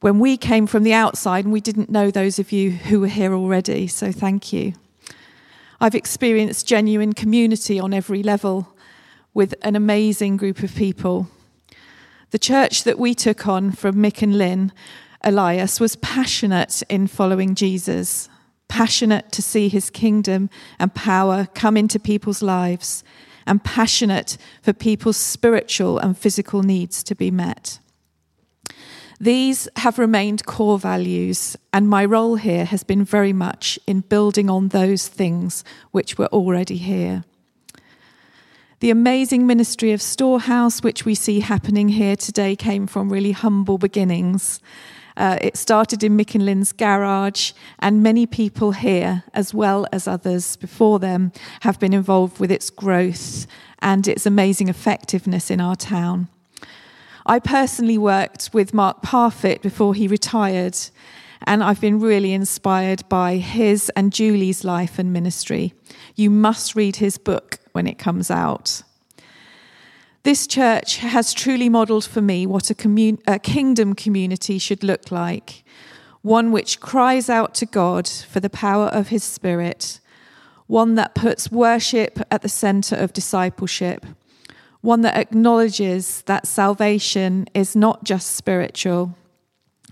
When 0.00 0.18
we 0.18 0.36
came 0.36 0.66
from 0.66 0.82
the 0.82 0.92
outside, 0.92 1.46
and 1.46 1.54
we 1.54 1.62
didn't 1.62 1.88
know 1.88 2.10
those 2.10 2.38
of 2.38 2.52
you 2.52 2.72
who 2.72 3.00
were 3.00 3.06
here 3.06 3.32
already, 3.32 3.86
so 3.86 4.12
thank 4.12 4.52
you. 4.52 4.74
I've 5.80 5.94
experienced 5.94 6.68
genuine 6.68 7.14
community 7.14 7.80
on 7.80 7.94
every 7.94 8.22
level 8.22 8.74
with 9.32 9.54
an 9.62 9.74
amazing 9.74 10.36
group 10.36 10.62
of 10.62 10.74
people. 10.74 11.28
The 12.30 12.38
church 12.38 12.84
that 12.84 12.98
we 12.98 13.14
took 13.14 13.46
on 13.48 13.72
from 13.72 13.94
Mick 13.96 14.20
and 14.20 14.36
Lynn 14.36 14.70
Elias 15.26 15.80
was 15.80 15.96
passionate 15.96 16.84
in 16.88 17.08
following 17.08 17.56
Jesus, 17.56 18.28
passionate 18.68 19.32
to 19.32 19.42
see 19.42 19.68
his 19.68 19.90
kingdom 19.90 20.48
and 20.78 20.94
power 20.94 21.48
come 21.52 21.76
into 21.76 21.98
people's 21.98 22.42
lives, 22.42 23.02
and 23.44 23.62
passionate 23.64 24.36
for 24.62 24.72
people's 24.72 25.16
spiritual 25.16 25.98
and 25.98 26.16
physical 26.16 26.62
needs 26.62 27.02
to 27.02 27.16
be 27.16 27.32
met. 27.32 27.80
These 29.18 29.68
have 29.76 29.98
remained 29.98 30.46
core 30.46 30.78
values, 30.78 31.56
and 31.72 31.88
my 31.88 32.04
role 32.04 32.36
here 32.36 32.64
has 32.64 32.84
been 32.84 33.04
very 33.04 33.32
much 33.32 33.80
in 33.84 34.02
building 34.02 34.48
on 34.48 34.68
those 34.68 35.08
things 35.08 35.64
which 35.90 36.16
were 36.18 36.26
already 36.26 36.76
here. 36.76 37.24
The 38.78 38.90
amazing 38.90 39.44
ministry 39.44 39.90
of 39.90 40.00
Storehouse, 40.00 40.84
which 40.84 41.04
we 41.04 41.16
see 41.16 41.40
happening 41.40 41.88
here 41.88 42.14
today, 42.14 42.54
came 42.54 42.86
from 42.86 43.10
really 43.10 43.32
humble 43.32 43.78
beginnings. 43.78 44.60
Uh, 45.16 45.38
it 45.40 45.56
started 45.56 46.04
in 46.04 46.16
Mick 46.16 46.34
and 46.34 46.44
Lynn's 46.44 46.72
garage, 46.72 47.52
and 47.78 48.02
many 48.02 48.26
people 48.26 48.72
here, 48.72 49.24
as 49.32 49.54
well 49.54 49.86
as 49.92 50.06
others 50.06 50.56
before 50.56 50.98
them, 50.98 51.32
have 51.60 51.80
been 51.80 51.94
involved 51.94 52.38
with 52.38 52.50
its 52.50 52.68
growth 52.70 53.46
and 53.80 54.06
its 54.06 54.26
amazing 54.26 54.68
effectiveness 54.68 55.50
in 55.50 55.60
our 55.60 55.76
town. 55.76 56.28
I 57.24 57.38
personally 57.38 57.98
worked 57.98 58.50
with 58.52 58.74
Mark 58.74 59.02
Parfit 59.02 59.62
before 59.62 59.94
he 59.94 60.06
retired, 60.06 60.76
and 61.42 61.64
I've 61.64 61.80
been 61.80 61.98
really 61.98 62.32
inspired 62.32 63.08
by 63.08 63.36
his 63.36 63.90
and 63.96 64.12
Julie's 64.12 64.64
life 64.64 64.98
and 64.98 65.12
ministry. 65.12 65.72
You 66.14 66.30
must 66.30 66.76
read 66.76 66.96
his 66.96 67.18
book 67.18 67.58
when 67.72 67.86
it 67.86 67.98
comes 67.98 68.30
out. 68.30 68.82
This 70.26 70.48
church 70.48 70.96
has 70.96 71.32
truly 71.32 71.68
modelled 71.68 72.04
for 72.04 72.20
me 72.20 72.46
what 72.46 72.68
a, 72.68 72.74
commun- 72.74 73.22
a 73.28 73.38
kingdom 73.38 73.94
community 73.94 74.58
should 74.58 74.82
look 74.82 75.12
like 75.12 75.62
one 76.22 76.50
which 76.50 76.80
cries 76.80 77.30
out 77.30 77.54
to 77.54 77.64
God 77.64 78.08
for 78.08 78.40
the 78.40 78.50
power 78.50 78.86
of 78.86 79.06
his 79.06 79.22
spirit, 79.22 80.00
one 80.66 80.96
that 80.96 81.14
puts 81.14 81.52
worship 81.52 82.18
at 82.28 82.42
the 82.42 82.48
centre 82.48 82.96
of 82.96 83.12
discipleship, 83.12 84.04
one 84.80 85.02
that 85.02 85.16
acknowledges 85.16 86.22
that 86.22 86.48
salvation 86.48 87.46
is 87.54 87.76
not 87.76 88.02
just 88.02 88.34
spiritual, 88.34 89.14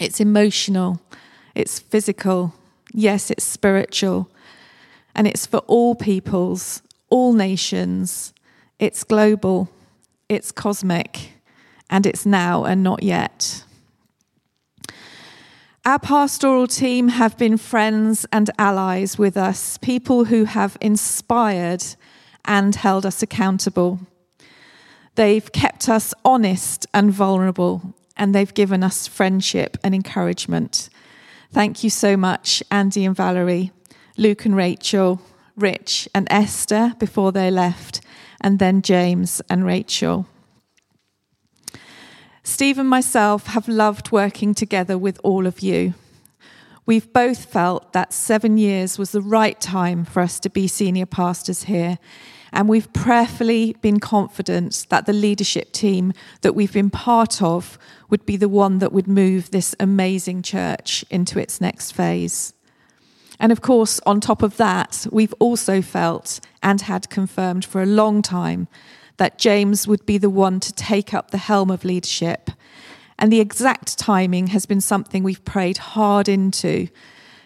it's 0.00 0.18
emotional, 0.18 1.00
it's 1.54 1.78
physical, 1.78 2.52
yes, 2.92 3.30
it's 3.30 3.44
spiritual, 3.44 4.28
and 5.14 5.28
it's 5.28 5.46
for 5.46 5.58
all 5.68 5.94
peoples, 5.94 6.82
all 7.08 7.32
nations, 7.34 8.34
it's 8.80 9.04
global 9.04 9.70
it's 10.28 10.52
cosmic, 10.52 11.32
and 11.90 12.06
it's 12.06 12.24
now 12.24 12.64
and 12.64 12.82
not 12.82 13.02
yet. 13.02 13.64
Our 15.86 15.98
pastoral 15.98 16.66
team 16.66 17.08
have 17.08 17.36
been 17.36 17.58
friends 17.58 18.24
and 18.32 18.50
allies 18.58 19.18
with 19.18 19.36
us, 19.36 19.76
people 19.78 20.24
who 20.24 20.44
have 20.44 20.78
inspired 20.80 21.84
and 22.44 22.74
held 22.74 23.04
us 23.04 23.22
accountable. 23.22 24.00
They've 25.14 25.52
kept 25.52 25.88
us 25.88 26.14
honest 26.24 26.86
and 26.94 27.12
vulnerable, 27.12 27.94
and 28.16 28.34
they've 28.34 28.54
given 28.54 28.82
us 28.82 29.06
friendship 29.06 29.76
and 29.84 29.94
encouragement. 29.94 30.88
Thank 31.52 31.84
you 31.84 31.90
so 31.90 32.16
much, 32.16 32.62
Andy 32.70 33.04
and 33.04 33.14
Valerie, 33.14 33.70
Luke 34.16 34.44
and 34.44 34.56
Rachel, 34.56 35.20
Rich 35.56 36.08
and 36.14 36.26
Esther 36.30 36.94
before 36.98 37.30
they 37.30 37.50
left, 37.50 38.00
and 38.44 38.58
then 38.58 38.82
James 38.82 39.40
and 39.48 39.64
Rachel. 39.64 40.26
Steve 42.42 42.78
and 42.78 42.88
myself 42.88 43.46
have 43.46 43.66
loved 43.66 44.12
working 44.12 44.52
together 44.54 44.98
with 44.98 45.18
all 45.24 45.46
of 45.46 45.60
you. 45.60 45.94
We've 46.84 47.10
both 47.10 47.46
felt 47.46 47.94
that 47.94 48.12
seven 48.12 48.58
years 48.58 48.98
was 48.98 49.12
the 49.12 49.22
right 49.22 49.58
time 49.58 50.04
for 50.04 50.20
us 50.20 50.38
to 50.40 50.50
be 50.50 50.68
senior 50.68 51.06
pastors 51.06 51.64
here, 51.64 51.98
and 52.52 52.68
we've 52.68 52.92
prayerfully 52.92 53.76
been 53.80 53.98
confident 53.98 54.88
that 54.90 55.06
the 55.06 55.14
leadership 55.14 55.72
team 55.72 56.12
that 56.42 56.54
we've 56.54 56.74
been 56.74 56.90
part 56.90 57.40
of 57.40 57.78
would 58.10 58.26
be 58.26 58.36
the 58.36 58.50
one 58.50 58.78
that 58.80 58.92
would 58.92 59.08
move 59.08 59.52
this 59.52 59.74
amazing 59.80 60.42
church 60.42 61.02
into 61.08 61.38
its 61.38 61.62
next 61.62 61.92
phase. 61.92 62.52
And 63.44 63.52
of 63.52 63.60
course, 63.60 64.00
on 64.06 64.22
top 64.22 64.42
of 64.42 64.56
that, 64.56 65.06
we've 65.12 65.34
also 65.38 65.82
felt 65.82 66.40
and 66.62 66.80
had 66.80 67.10
confirmed 67.10 67.62
for 67.62 67.82
a 67.82 67.86
long 67.86 68.22
time 68.22 68.68
that 69.18 69.36
James 69.36 69.86
would 69.86 70.06
be 70.06 70.16
the 70.16 70.30
one 70.30 70.60
to 70.60 70.72
take 70.72 71.12
up 71.12 71.30
the 71.30 71.36
helm 71.36 71.70
of 71.70 71.84
leadership. 71.84 72.48
And 73.18 73.30
the 73.30 73.40
exact 73.40 73.98
timing 73.98 74.46
has 74.46 74.64
been 74.64 74.80
something 74.80 75.22
we've 75.22 75.44
prayed 75.44 75.76
hard 75.76 76.26
into, 76.26 76.88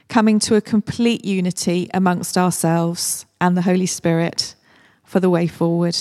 coming 0.09 0.39
to 0.39 0.55
a 0.55 0.61
complete 0.61 1.25
unity 1.25 1.91
amongst 1.93 2.39
ourselves 2.39 3.27
and 3.41 3.57
the 3.57 3.63
Holy 3.63 3.87
Spirit 3.87 4.55
for 5.03 5.19
the 5.19 5.29
way 5.29 5.49
forward. 5.49 5.97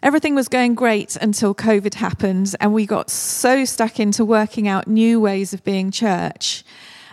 Everything 0.00 0.36
was 0.36 0.46
going 0.46 0.76
great 0.76 1.16
until 1.16 1.56
COVID 1.56 1.94
happened, 1.94 2.54
and 2.60 2.72
we 2.72 2.86
got 2.86 3.10
so 3.10 3.64
stuck 3.64 3.98
into 3.98 4.24
working 4.24 4.68
out 4.68 4.86
new 4.86 5.18
ways 5.18 5.52
of 5.52 5.64
being 5.64 5.90
church 5.90 6.62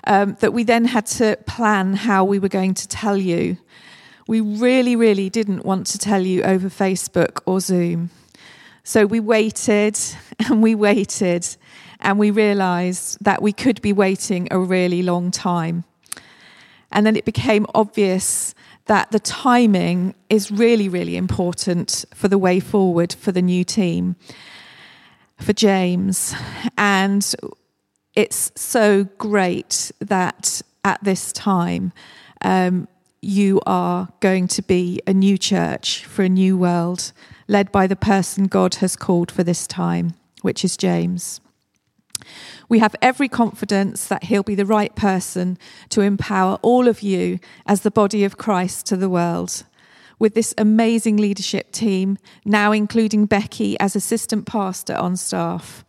um, 0.06 0.38
that 0.40 0.54
we 0.54 0.64
then 0.64 0.86
had 0.86 1.06
to 1.08 1.38
plan 1.46 1.94
how 1.94 2.24
we 2.24 2.40
were 2.40 2.50
going 2.50 2.74
to 2.76 2.88
tell 2.88 3.18
you. 3.18 3.58
We 4.28 4.42
really, 4.42 4.96
really 4.96 5.30
didn't 5.30 5.66
want 5.66 5.88
to 5.88 5.98
tell 5.98 6.22
you 6.22 6.44
over 6.44 6.70
Facebook 6.70 7.42
or 7.46 7.60
Zoom. 7.60 8.10
So 8.84 9.06
we 9.06 9.20
waited 9.20 10.00
and 10.48 10.62
we 10.62 10.76
waited 10.76 11.48
and 12.00 12.20
we 12.20 12.32
realized 12.32 13.18
that 13.22 13.42
we 13.42 13.52
could 13.52 13.82
be 13.82 13.94
waiting 13.94 14.48
a 14.52 14.60
really 14.60 15.02
long 15.02 15.32
time. 15.32 15.84
And 16.92 17.06
then 17.06 17.16
it 17.16 17.26
became 17.26 17.66
obvious 17.74 18.54
that 18.86 19.12
the 19.12 19.20
timing 19.20 20.14
is 20.30 20.52
really, 20.52 20.88
really 20.88 21.18
important 21.18 22.06
for 22.14 22.28
the 22.28 22.38
way 22.38 22.60
forward 22.60 23.14
for 23.14 23.32
the 23.32 23.42
new 23.42 23.64
team, 23.64 24.16
for 25.40 25.54
James. 25.54 26.36
And 26.78 27.36
it's 28.16 28.52
so 28.56 29.06
great 29.18 29.92
that 30.00 30.62
at 30.84 31.04
this 31.04 31.32
time 31.32 31.92
um, 32.42 32.88
you 33.22 33.60
are 33.66 34.10
going 34.20 34.48
to 34.48 34.62
be 34.62 35.02
a 35.08 35.14
new 35.14 35.38
church 35.38 36.06
for 36.06 36.24
a 36.24 36.30
new 36.30 36.58
world, 36.58 37.12
led 37.48 37.72
by 37.72 37.88
the 37.88 37.96
person 37.96 38.46
God 38.46 38.76
has 38.76 38.96
called 38.96 39.32
for 39.32 39.44
this 39.44 39.68
time, 39.68 40.14
which 40.42 40.64
is 40.64 40.78
James. 40.78 41.42
We 42.70 42.80
have 42.80 42.96
every 43.02 43.28
confidence 43.28 44.08
that 44.08 44.26
he'll 44.26 44.44
be 44.44 44.56
the 44.56 44.66
right 44.66 44.96
person 44.96 45.58
to 45.90 46.02
empower 46.02 46.58
all 46.62 46.88
of 46.88 47.02
you 47.02 47.40
as 47.66 47.82
the 47.82 47.92
body 47.92 48.24
of 48.24 48.38
Christ 48.38 48.86
to 48.88 48.98
the 48.98 49.10
world. 49.10 49.64
With 50.18 50.34
this 50.34 50.54
amazing 50.58 51.18
leadership 51.18 51.72
team, 51.72 52.18
now 52.46 52.72
including 52.72 53.26
Becky 53.26 53.78
as 53.80 53.96
assistant 53.96 54.46
pastor 54.46 54.96
on 54.96 55.18
staff. 55.18 55.84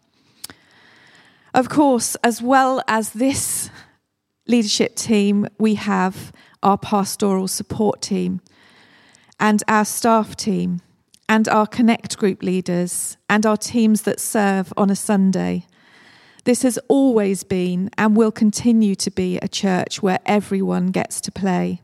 Of 1.57 1.71
course, 1.71 2.17
as 2.17 2.43
well 2.43 2.83
as 2.87 3.13
this 3.13 3.71
leadership 4.47 4.95
team, 4.95 5.49
we 5.59 5.77
have 5.77 6.31
our 6.63 6.77
pastoral 6.77 7.49
support 7.49 8.03
team 8.03 8.43
and 9.41 9.63
our 9.67 9.87
staff 9.87 10.37
team 10.37 10.83
and 11.31 11.49
our 11.49 11.67
Connect 11.67 12.19
group 12.19 12.43
leaders 12.43 13.17
and 13.31 13.47
our 13.47 13.57
teams 13.57 14.03
that 14.03 14.21
serve 14.21 14.71
on 14.77 14.91
a 14.91 14.95
Sunday. 14.95 15.65
This 16.45 16.61
has 16.61 16.79
always 16.89 17.43
been 17.43 17.89
and 17.97 18.15
will 18.15 18.33
continue 18.33 18.95
to 18.97 19.11
be 19.11 19.39
a 19.39 19.49
church 19.49 20.03
where 20.03 20.21
everyone 20.27 20.89
gets 20.89 21.23
to 21.23 21.33
play, 21.33 21.81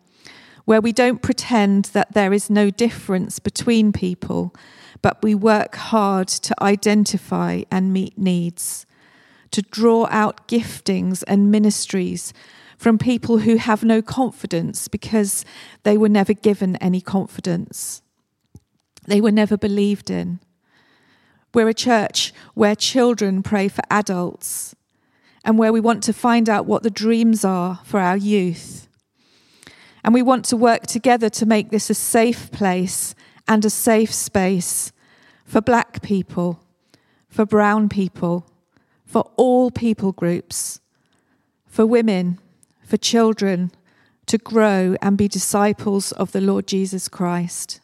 where 0.66 0.82
we 0.82 0.92
don't 0.92 1.22
pretend 1.22 1.86
that 1.86 2.12
there 2.12 2.34
is 2.34 2.50
no 2.50 2.68
difference 2.68 3.38
between 3.38 3.90
people, 3.90 4.54
but 5.00 5.22
we 5.22 5.34
work 5.34 5.76
hard 5.76 6.28
to 6.28 6.54
identify 6.62 7.62
and 7.70 7.90
meet 7.90 8.18
needs 8.18 8.84
to 9.52 9.62
draw 9.62 10.06
out 10.10 10.48
giftings 10.48 11.22
and 11.26 11.50
ministries 11.50 12.32
from 12.76 12.98
people 12.98 13.38
who 13.38 13.56
have 13.56 13.84
no 13.84 14.02
confidence 14.02 14.88
because 14.88 15.44
they 15.84 15.96
were 15.96 16.08
never 16.08 16.32
given 16.32 16.76
any 16.76 17.00
confidence. 17.00 18.02
They 19.06 19.20
were 19.20 19.30
never 19.30 19.56
believed 19.56 20.10
in. 20.10 20.40
We're 21.54 21.68
a 21.68 21.74
church 21.74 22.32
where 22.54 22.74
children 22.74 23.42
pray 23.42 23.68
for 23.68 23.82
adults 23.90 24.74
and 25.44 25.58
where 25.58 25.72
we 25.72 25.80
want 25.80 26.02
to 26.04 26.12
find 26.12 26.48
out 26.48 26.66
what 26.66 26.82
the 26.82 26.90
dreams 26.90 27.44
are 27.44 27.80
for 27.84 28.00
our 28.00 28.16
youth. 28.16 28.88
And 30.04 30.14
we 30.14 30.22
want 30.22 30.44
to 30.46 30.56
work 30.56 30.86
together 30.86 31.30
to 31.30 31.46
make 31.46 31.70
this 31.70 31.90
a 31.90 31.94
safe 31.94 32.50
place 32.50 33.14
and 33.46 33.64
a 33.64 33.70
safe 33.70 34.12
space 34.12 34.92
for 35.44 35.60
black 35.60 36.02
people, 36.02 36.60
for 37.28 37.44
brown 37.44 37.88
people, 37.88 38.46
for 39.12 39.30
all 39.36 39.70
people 39.70 40.10
groups, 40.10 40.80
for 41.66 41.84
women, 41.84 42.38
for 42.82 42.96
children, 42.96 43.70
to 44.24 44.38
grow 44.38 44.96
and 45.02 45.18
be 45.18 45.28
disciples 45.28 46.12
of 46.12 46.32
the 46.32 46.40
Lord 46.40 46.66
Jesus 46.66 47.08
Christ. 47.08 47.80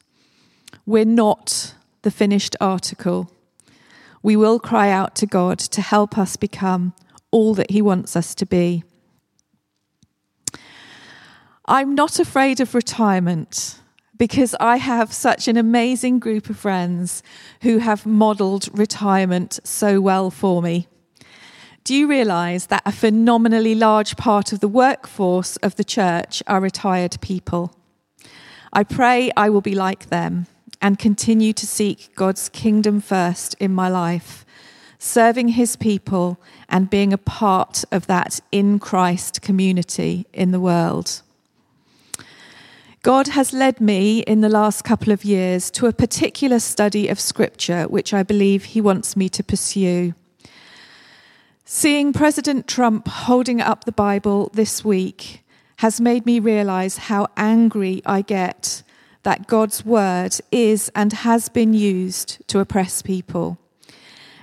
We're 0.87 1.05
not 1.05 1.75
the 2.01 2.11
finished 2.11 2.57
article. 2.63 3.31
We 4.23 4.37
will 4.37 4.59
cry 4.59 4.89
out 4.89 5.15
to 5.17 5.27
God 5.27 5.59
to 5.59 5.83
help 5.83 6.17
us 6.17 6.37
become 6.37 6.95
all 7.31 7.53
that 7.57 7.73
He 7.73 7.83
wants 7.83 8.17
us 8.17 8.35
to 8.37 8.47
be. 8.47 8.83
I'm 11.67 11.95
not 11.95 12.19
afraid 12.19 12.59
of 12.59 12.75
retirement 12.75 13.81
because 14.17 14.55
I 14.59 14.79
have 14.79 15.13
such 15.13 15.47
an 15.47 15.59
amazing 15.59 16.21
group 16.21 16.49
of 16.49 16.57
friends 16.57 17.23
who 17.61 17.79
have 17.81 18.07
modelled 18.07 18.71
retirement 18.73 19.61
so 19.63 20.01
well 20.01 20.31
for 20.31 20.63
me. 20.63 20.89
Do 21.85 21.95
you 21.95 22.07
realise 22.07 22.67
that 22.67 22.83
a 22.85 22.93
phenomenally 22.93 23.75
large 23.75 24.17
part 24.17 24.53
of 24.53 24.61
the 24.61 24.69
workforce 24.69 25.57
of 25.59 25.77
the 25.77 25.85
church 25.85 26.43
are 26.47 26.61
retired 26.61 27.17
people? 27.21 27.75
I 28.73 28.85
pray 28.85 29.31
I 29.37 29.49
will 29.49 29.63
be 29.63 29.75
like 29.75 30.11
them 30.11 30.47
and 30.83 30.99
continue 30.99 31.53
to 31.55 31.67
seek 31.67 32.15
God's 32.15 32.49
kingdom 32.49 33.01
first 33.01 33.55
in 33.59 33.73
my 33.73 33.89
life, 33.89 34.45
serving 34.99 35.49
his 35.49 35.77
people 35.77 36.39
and 36.69 36.91
being 36.91 37.13
a 37.13 37.19
part 37.19 37.85
of 37.91 38.07
that 38.07 38.41
in 38.53 38.79
Christ 38.79 39.41
community 39.43 40.27
in 40.33 40.51
the 40.51 40.61
world. 40.61 41.23
God 43.03 43.29
has 43.29 43.53
led 43.53 43.81
me 43.81 44.21
in 44.21 44.41
the 44.41 44.49
last 44.49 44.83
couple 44.83 45.13
of 45.13 45.25
years 45.25 45.71
to 45.71 45.87
a 45.87 45.93
particular 45.93 46.59
study 46.59 47.09
of 47.09 47.21
Scripture, 47.21 47.85
which 47.85 48.13
I 48.13 48.23
believe 48.23 48.65
He 48.65 48.81
wants 48.81 49.17
me 49.17 49.29
to 49.31 49.43
pursue. 49.43 50.15
Seeing 51.71 52.15
President 52.15 52.67
Trump 52.67 53.07
holding 53.07 53.61
up 53.61 53.85
the 53.85 53.93
Bible 53.93 54.51
this 54.55 54.83
week 54.83 55.45
has 55.77 56.01
made 56.01 56.25
me 56.25 56.41
realize 56.41 56.97
how 56.97 57.27
angry 57.37 58.01
I 58.07 58.23
get 58.23 58.83
that 59.23 59.47
God's 59.49 59.85
word 59.85 60.35
is 60.51 60.91
and 60.95 61.13
has 61.13 61.51
been 61.51 61.75
used 61.75 62.39
to 62.49 62.61
oppress 62.61 63.03
people. 63.03 63.59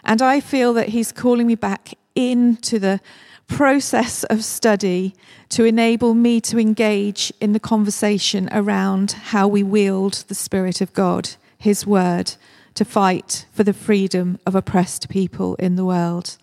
And 0.03 0.21
I 0.21 0.39
feel 0.39 0.71
that 0.73 0.89
He's 0.89 1.11
calling 1.11 1.47
me 1.47 1.55
back 1.55 1.95
into 2.13 2.77
the 2.77 3.01
process 3.47 4.23
of 4.25 4.43
study 4.43 5.15
to 5.49 5.65
enable 5.65 6.13
me 6.13 6.39
to 6.41 6.59
engage 6.59 7.33
in 7.41 7.53
the 7.53 7.59
conversation 7.59 8.49
around 8.51 9.13
how 9.13 9.47
we 9.47 9.63
wield 9.63 10.25
the 10.27 10.35
Spirit 10.35 10.79
of 10.79 10.93
God, 10.93 11.31
His 11.57 11.87
Word, 11.87 12.35
to 12.75 12.85
fight 12.85 13.47
for 13.51 13.63
the 13.63 13.73
freedom 13.73 14.37
of 14.45 14.53
oppressed 14.53 15.09
people 15.09 15.55
in 15.55 15.75
the 15.75 15.85
world. 15.85 16.37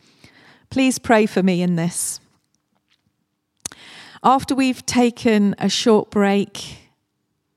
Please 0.72 0.98
pray 0.98 1.26
for 1.26 1.42
me 1.42 1.61
in 1.61 1.76
this. 1.76 2.18
After 4.24 4.54
we've 4.54 4.87
taken 4.87 5.54
a 5.58 5.68
short 5.68 6.11
break 6.11 6.78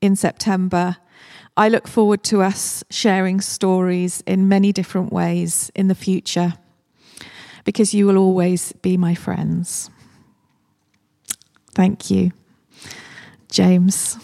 in 0.02 0.16
September, 0.16 0.98
I 1.56 1.70
look 1.70 1.88
forward 1.88 2.22
to 2.24 2.42
us 2.42 2.84
sharing 2.90 3.40
stories 3.40 4.22
in 4.26 4.48
many 4.48 4.70
different 4.70 5.14
ways 5.14 5.72
in 5.74 5.88
the 5.88 5.94
future 5.94 6.58
because 7.64 7.94
you 7.94 8.06
will 8.06 8.18
always 8.18 8.72
be 8.82 8.98
my 8.98 9.14
friends. 9.14 9.88
Thank 11.72 12.10
you. 12.10 12.32
James. 13.50 14.18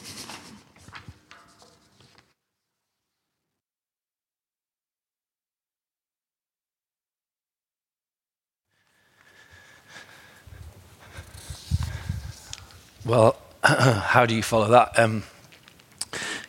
Well, 13.04 13.36
how 13.64 14.26
do 14.26 14.34
you 14.34 14.42
follow 14.42 14.68
that? 14.68 14.96
Um, 14.98 15.24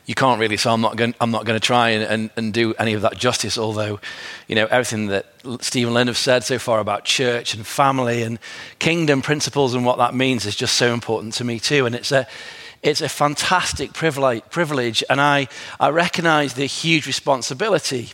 you 0.05 0.13
can't 0.13 0.39
really, 0.39 0.57
so 0.57 0.71
I'm 0.71 0.81
not 0.81 0.97
going, 0.97 1.15
I'm 1.19 1.31
not 1.31 1.45
going 1.45 1.59
to 1.59 1.65
try 1.65 1.89
and, 1.89 2.03
and, 2.03 2.29
and, 2.35 2.53
do 2.53 2.73
any 2.75 2.93
of 2.93 3.01
that 3.01 3.17
justice, 3.17 3.57
although, 3.57 3.99
you 4.47 4.55
know, 4.55 4.65
everything 4.65 5.07
that 5.07 5.25
Steve 5.61 5.87
and 5.87 5.95
Lynn 5.95 6.07
have 6.07 6.17
said 6.17 6.43
so 6.43 6.59
far 6.59 6.79
about 6.79 7.05
church 7.05 7.53
and 7.53 7.65
family 7.65 8.21
and 8.21 8.37
kingdom 8.79 9.21
principles 9.21 9.73
and 9.73 9.85
what 9.85 9.97
that 9.97 10.13
means 10.13 10.45
is 10.45 10.55
just 10.55 10.75
so 10.75 10.93
important 10.93 11.33
to 11.35 11.43
me 11.43 11.59
too. 11.59 11.85
And 11.85 11.95
it's 11.95 12.11
a, 12.11 12.27
it's 12.83 13.01
a 13.01 13.09
fantastic 13.09 13.93
privilege, 13.93 15.03
and 15.09 15.21
I, 15.21 15.47
I 15.79 15.89
recognize 15.89 16.53
the 16.53 16.65
huge 16.65 17.07
responsibility 17.07 18.09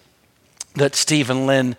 that 0.76 0.96
Steve 0.96 1.32
and 1.32 1.48
Lynn, 1.48 1.76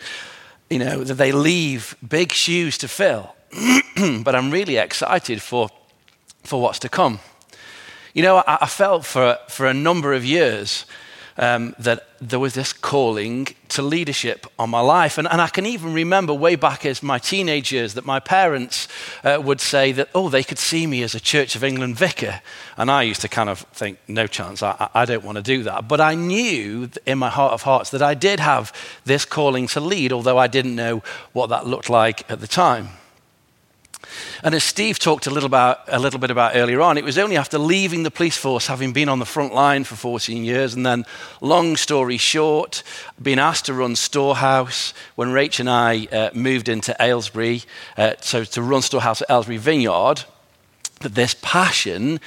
you 0.68 0.80
know, 0.80 1.04
that 1.04 1.14
they 1.14 1.30
leave 1.30 1.96
big 2.06 2.32
shoes 2.32 2.76
to 2.78 2.88
fill. 2.88 3.34
but 4.24 4.34
I'm 4.34 4.50
really 4.50 4.76
excited 4.76 5.40
for, 5.40 5.70
for 6.42 6.60
what's 6.60 6.78
to 6.80 6.88
come. 6.88 7.20
You 8.14 8.22
know, 8.22 8.38
I, 8.38 8.58
I 8.62 8.66
felt 8.66 9.04
for, 9.04 9.38
for 9.48 9.66
a 9.66 9.74
number 9.74 10.12
of 10.12 10.24
years 10.24 10.84
um, 11.40 11.74
that 11.78 12.06
there 12.20 12.38
was 12.38 12.54
this 12.54 12.72
calling 12.72 13.48
to 13.68 13.82
leadership 13.82 14.46
on 14.58 14.68
my 14.68 14.80
life. 14.80 15.16
And, 15.16 15.26
and, 15.26 15.40
I 15.40 15.48
can 15.48 15.64
even 15.64 15.94
remember 15.94 16.34
way 16.34 16.54
back 16.54 16.84
as 16.84 17.02
my 17.02 17.18
teenage 17.18 17.72
years 17.72 17.94
that 17.94 18.04
my 18.04 18.20
parents 18.20 18.88
uh, 19.24 19.40
would 19.42 19.60
say 19.60 19.92
that, 19.92 20.10
oh, 20.14 20.28
they 20.28 20.42
could 20.42 20.58
see 20.58 20.86
me 20.86 21.02
as 21.02 21.14
a 21.14 21.20
Church 21.20 21.56
of 21.56 21.64
England 21.64 21.96
vicar. 21.96 22.42
And 22.76 22.90
I 22.90 23.04
used 23.04 23.22
to 23.22 23.28
kind 23.28 23.48
of 23.48 23.60
think, 23.72 23.98
no 24.06 24.26
chance, 24.26 24.62
I, 24.62 24.90
I 24.94 25.06
don't 25.06 25.24
want 25.24 25.36
to 25.36 25.42
do 25.42 25.62
that. 25.62 25.88
But 25.88 26.00
I 26.00 26.14
knew 26.14 26.90
in 27.06 27.18
my 27.18 27.30
heart 27.30 27.54
of 27.54 27.62
hearts 27.62 27.90
that 27.90 28.02
I 28.02 28.14
did 28.14 28.38
have 28.38 28.72
this 29.06 29.24
calling 29.24 29.66
to 29.68 29.80
lead, 29.80 30.12
although 30.12 30.36
I 30.36 30.46
didn't 30.46 30.76
know 30.76 31.02
what 31.32 31.48
that 31.48 31.66
looked 31.66 31.88
like 31.88 32.30
at 32.30 32.40
the 32.40 32.48
time. 32.48 32.88
And 34.42 34.54
as 34.54 34.64
Steve 34.64 34.98
talked 34.98 35.26
a 35.26 35.30
little, 35.30 35.46
about, 35.46 35.80
a 35.88 35.98
little 35.98 36.18
bit 36.18 36.30
about 36.30 36.56
earlier 36.56 36.80
on, 36.80 36.98
it 36.98 37.04
was 37.04 37.18
only 37.18 37.36
after 37.36 37.58
leaving 37.58 38.02
the 38.02 38.10
police 38.10 38.36
force, 38.36 38.66
having 38.66 38.92
been 38.92 39.08
on 39.08 39.18
the 39.18 39.26
front 39.26 39.54
line 39.54 39.84
for 39.84 39.96
14 39.96 40.44
years, 40.44 40.74
and 40.74 40.84
then, 40.84 41.04
long 41.40 41.76
story 41.76 42.16
short, 42.16 42.82
being 43.20 43.38
asked 43.38 43.66
to 43.66 43.74
run 43.74 43.96
Storehouse 43.96 44.94
when 45.14 45.28
Rach 45.28 45.60
and 45.60 45.68
I 45.68 46.06
uh, 46.06 46.30
moved 46.32 46.68
into 46.68 46.96
Aylesbury, 47.00 47.62
uh, 47.96 48.14
so 48.20 48.44
to 48.44 48.62
run 48.62 48.82
Storehouse 48.82 49.22
at 49.22 49.30
Aylesbury 49.30 49.58
Vineyard, 49.58 50.24
that 51.00 51.14
this 51.14 51.34
passion 51.40 52.20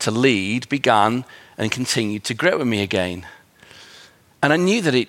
to 0.00 0.10
lead 0.10 0.68
began 0.68 1.24
and 1.56 1.70
continued 1.70 2.24
to 2.24 2.34
grow 2.34 2.60
in 2.60 2.68
me 2.68 2.82
again. 2.82 3.26
And 4.42 4.52
I 4.52 4.56
knew 4.56 4.82
that 4.82 4.94
it, 4.94 5.08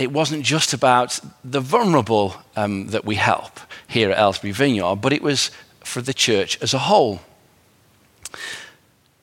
it, 0.00 0.12
wasn't 0.12 0.44
just 0.44 0.72
about 0.72 1.20
the 1.44 1.60
vulnerable 1.60 2.34
um, 2.56 2.88
that 2.88 3.04
we 3.04 3.16
help 3.16 3.60
here 3.86 4.10
at 4.10 4.18
Aylesbury 4.18 4.52
Vineyard, 4.52 4.96
but 4.96 5.12
it 5.12 5.22
was 5.22 5.50
for 5.84 6.02
the 6.02 6.14
church 6.14 6.58
as 6.62 6.74
a 6.74 6.78
whole. 6.78 7.20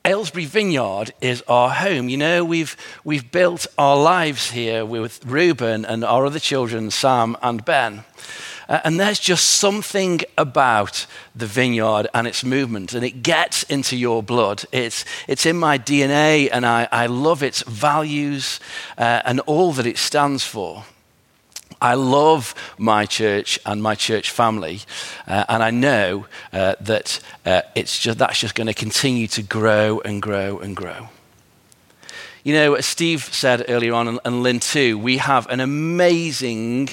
Aylesbury 0.05 0.45
Vineyard 0.45 1.11
is 1.19 1.43
our 1.47 1.69
home. 1.69 2.07
You 2.07 2.17
know, 2.17 2.45
we've, 2.45 2.77
we've 3.03 3.29
built 3.29 3.67
our 3.77 3.97
lives 3.97 4.51
here 4.51 4.85
with 4.85 5.25
Reuben 5.25 5.83
and 5.83 6.05
our 6.05 6.25
other 6.25 6.39
children, 6.39 6.91
Sam 6.91 7.35
and 7.41 7.65
Ben. 7.65 8.05
Uh, 8.69 8.81
and 8.83 8.99
there's 8.99 9.19
just 9.19 9.45
something 9.45 10.21
about 10.37 11.05
the 11.35 11.45
vineyard 11.45 12.07
and 12.13 12.27
its 12.27 12.43
movement, 12.43 12.93
and 12.93 13.05
it 13.05 13.23
gets 13.23 13.63
into 13.63 13.95
your 13.95 14.21
blood. 14.21 14.63
It's, 14.71 15.05
it's 15.27 15.45
in 15.45 15.57
my 15.57 15.77
DNA, 15.77 16.49
and 16.51 16.65
I, 16.65 16.87
I 16.91 17.05
love 17.05 17.43
its 17.43 17.61
values 17.63 18.59
uh, 18.97 19.21
and 19.25 19.39
all 19.41 19.71
that 19.73 19.85
it 19.85 19.97
stands 19.97 20.43
for. 20.43 20.83
I 21.81 21.93
love 21.93 22.55
my 22.77 23.05
church 23.05 23.59
and 23.65 23.83
my 23.83 23.95
church 23.95 24.31
family, 24.31 24.81
uh, 25.27 25.45
and 25.47 25.61
I 25.61 25.69
know 25.69 26.25
uh, 26.51 26.75
that 26.81 27.19
uh, 27.45 27.61
it's 27.75 27.99
just, 27.99 28.17
that's 28.17 28.39
just 28.39 28.55
going 28.55 28.67
to 28.67 28.73
continue 28.73 29.27
to 29.27 29.43
grow 29.43 30.01
and 30.01 30.21
grow 30.21 30.59
and 30.59 30.75
grow. 30.75 31.09
You 32.43 32.53
know, 32.53 32.75
as 32.75 32.85
Steve 32.85 33.25
said 33.25 33.65
earlier 33.67 33.93
on, 33.93 34.07
and, 34.07 34.19
and 34.23 34.41
Lynn 34.41 34.59
too, 34.59 34.97
we 34.97 35.17
have 35.17 35.47
an 35.49 35.59
amazing 35.59 36.89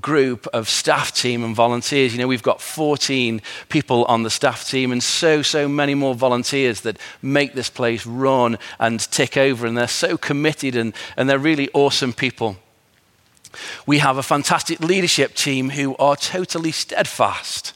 group 0.00 0.46
of 0.48 0.68
staff 0.68 1.12
team 1.12 1.44
and 1.44 1.54
volunteers. 1.54 2.12
You 2.12 2.18
know, 2.20 2.28
we've 2.28 2.42
got 2.42 2.60
14 2.60 3.40
people 3.68 4.04
on 4.04 4.22
the 4.22 4.30
staff 4.30 4.68
team 4.68 4.92
and 4.92 5.02
so, 5.02 5.42
so 5.42 5.68
many 5.68 5.94
more 5.94 6.14
volunteers 6.14 6.82
that 6.82 6.98
make 7.22 7.54
this 7.54 7.70
place 7.70 8.06
run 8.06 8.58
and 8.78 9.00
tick 9.00 9.36
over. 9.36 9.66
And 9.66 9.76
they're 9.76 9.88
so 9.88 10.16
committed 10.16 10.76
and, 10.76 10.92
and 11.16 11.28
they're 11.28 11.38
really 11.38 11.68
awesome 11.72 12.12
people. 12.12 12.56
We 13.86 13.98
have 13.98 14.18
a 14.18 14.22
fantastic 14.22 14.80
leadership 14.80 15.34
team 15.34 15.70
who 15.70 15.96
are 15.96 16.16
totally 16.16 16.72
steadfast 16.72 17.72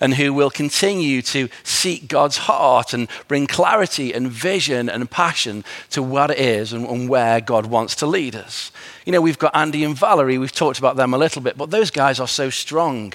and 0.00 0.14
who 0.14 0.32
will 0.32 0.50
continue 0.50 1.22
to 1.22 1.48
seek 1.62 2.08
God's 2.08 2.38
heart 2.38 2.92
and 2.92 3.08
bring 3.28 3.46
clarity 3.46 4.12
and 4.12 4.30
vision 4.30 4.88
and 4.88 5.10
passion 5.10 5.64
to 5.90 6.02
what 6.02 6.30
it 6.30 6.38
is 6.38 6.72
and, 6.72 6.86
and, 6.86 7.08
where 7.08 7.40
God 7.40 7.66
wants 7.66 7.96
to 7.96 8.06
lead 8.06 8.36
us. 8.36 8.70
You 9.04 9.12
know, 9.12 9.20
we've 9.20 9.38
got 9.38 9.56
Andy 9.56 9.82
and 9.82 9.96
Valerie, 9.96 10.38
we've 10.38 10.52
talked 10.52 10.78
about 10.78 10.96
them 10.96 11.14
a 11.14 11.18
little 11.18 11.42
bit, 11.42 11.56
but 11.56 11.70
those 11.70 11.90
guys 11.90 12.20
are 12.20 12.28
so 12.28 12.50
strong. 12.50 13.12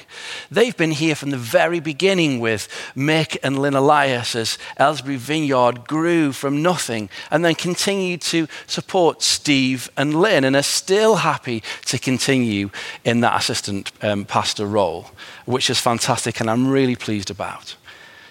They've 0.49 0.75
been 0.75 0.91
here 0.91 1.15
from 1.15 1.29
the 1.29 1.37
very 1.37 1.79
beginning 1.79 2.39
with 2.39 2.67
Mick 2.95 3.37
and 3.43 3.59
Lynn 3.59 3.75
Elias 3.75 4.35
as 4.35 4.57
Aylesbury 4.79 5.17
Vineyard 5.17 5.87
grew 5.87 6.31
from 6.31 6.61
nothing 6.61 7.09
and 7.31 7.45
then 7.45 7.55
continued 7.55 8.21
to 8.21 8.47
support 8.67 9.21
Steve 9.21 9.89
and 9.95 10.19
Lynn 10.19 10.43
and 10.43 10.55
are 10.55 10.63
still 10.63 11.17
happy 11.17 11.63
to 11.85 11.97
continue 11.99 12.69
in 13.03 13.21
that 13.21 13.39
assistant 13.39 13.91
um, 14.01 14.25
pastor 14.25 14.65
role, 14.65 15.11
which 15.45 15.69
is 15.69 15.79
fantastic 15.79 16.39
and 16.39 16.49
I'm 16.49 16.67
really 16.67 16.95
pleased 16.95 17.29
about. 17.29 17.75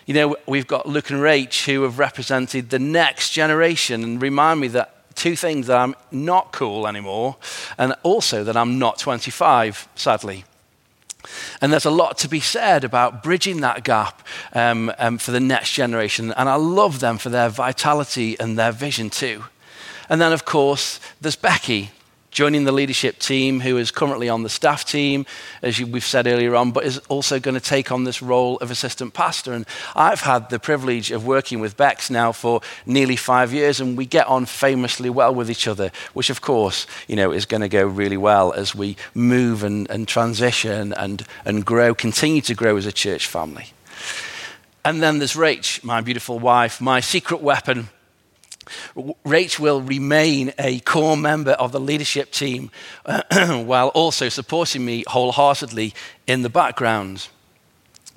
You 0.07 0.15
know, 0.15 0.37
we've 0.47 0.67
got 0.67 0.87
Luke 0.87 1.11
and 1.11 1.21
Rach 1.21 1.65
who 1.65 1.83
have 1.83 1.99
represented 1.99 2.71
the 2.71 2.79
next 2.79 3.31
generation 3.31 4.03
and 4.05 4.21
remind 4.21 4.61
me 4.61 4.69
that 4.69 4.95
two 5.15 5.37
things 5.37 5.67
that 5.67 5.79
I'm 5.79 5.95
not 6.11 6.53
cool 6.53 6.87
anymore, 6.87 7.37
and 7.79 7.95
also 8.03 8.45
that 8.45 8.57
I'm 8.57 8.79
not 8.79 8.99
25, 8.99 9.89
sadly. 9.95 10.45
And 11.61 11.73
there's 11.73 11.87
a 11.87 11.91
lot 11.91 12.19
to 12.19 12.29
be 12.29 12.41
said 12.41 12.85
about 12.85 13.23
bridging 13.23 13.61
that 13.63 13.85
gap 13.85 14.27
um, 14.53 14.93
um, 14.99 15.17
for 15.19 15.31
the 15.31 15.41
next 15.41 15.73
generation. 15.73 16.33
And 16.37 16.49
I 16.49 16.57
love 16.57 17.01
them 17.01 17.17
for 17.17 17.31
their 17.31 17.49
vitality 17.49 18.39
and 18.39 18.59
their 18.59 18.73
vision 18.73 19.09
too. 19.09 19.45
And 20.11 20.21
then, 20.21 20.33
of 20.33 20.45
course, 20.45 21.01
there's 21.21 21.37
Becky, 21.37 21.91
joining 22.35 22.65
the 22.65 22.73
leadership 22.73 23.21
team, 23.21 23.61
who 23.61 23.79
is 23.79 23.93
currently 23.93 24.29
on 24.29 24.43
the 24.43 24.49
staff 24.49 24.85
team, 24.85 25.25
as 25.63 25.79
you, 25.79 25.87
we've 25.87 26.05
said 26.05 26.27
earlier 26.27 26.57
on, 26.57 26.73
but 26.73 26.85
is 26.85 26.99
also 27.09 27.39
going 27.39 27.55
to 27.55 27.61
take 27.61 27.93
on 27.93 28.03
this 28.03 28.21
role 28.21 28.59
of 28.59 28.73
assistant 28.73 29.15
pastor. 29.15 29.53
And 29.53 29.65
I've 29.95 30.21
had 30.21 30.51
the 30.51 30.59
privilege 30.59 31.13
of 31.13 31.25
working 31.25 31.61
with 31.61 31.77
Bex 31.77 32.11
now 32.11 32.33
for 32.33 32.61
nearly 32.85 33.17
five 33.17 33.55
years, 33.55 33.81
and 33.81 33.97
we 33.97 34.05
get 34.05 34.27
on 34.27 34.47
famously 34.47 35.09
well 35.09 35.33
with 35.33 35.49
each 35.49 35.69
other, 35.69 35.93
which, 36.13 36.29
of 36.29 36.41
course, 36.41 36.89
you 37.07 37.15
know, 37.15 37.31
is 37.31 37.47
going 37.47 37.63
to 37.63 37.69
go 37.69 37.87
really 37.87 38.19
well 38.19 38.53
as 38.53 38.75
we 38.75 38.97
move 39.15 39.63
and, 39.63 39.89
and 39.89 40.09
transition 40.09 40.93
and, 40.95 41.25
and 41.45 41.65
grow, 41.65 41.95
continue 41.95 42.43
to 42.43 42.55
grow 42.55 42.77
as 42.77 42.85
a 42.85 42.93
church 42.93 43.29
family. 43.29 43.69
And 44.85 45.01
then 45.01 45.19
there's 45.19 45.35
Rach, 45.35 45.83
my 45.85 46.01
beautiful 46.01 46.41
wife, 46.41 46.81
my 46.81 46.99
secret 46.99 47.41
weapon 47.41 47.89
Rach 48.97 49.59
will 49.59 49.81
remain 49.81 50.53
a 50.59 50.81
core 50.81 51.17
member 51.17 51.53
of 51.53 51.73
the 51.73 51.81
leadership 51.81 52.31
team 52.31 52.71
uh, 53.07 53.63
while 53.65 53.89
also 53.89 54.29
supporting 54.29 54.85
me 54.85 55.05
wholeheartedly 55.07 55.95
in 56.27 56.43
the 56.43 56.49
background. 56.49 57.29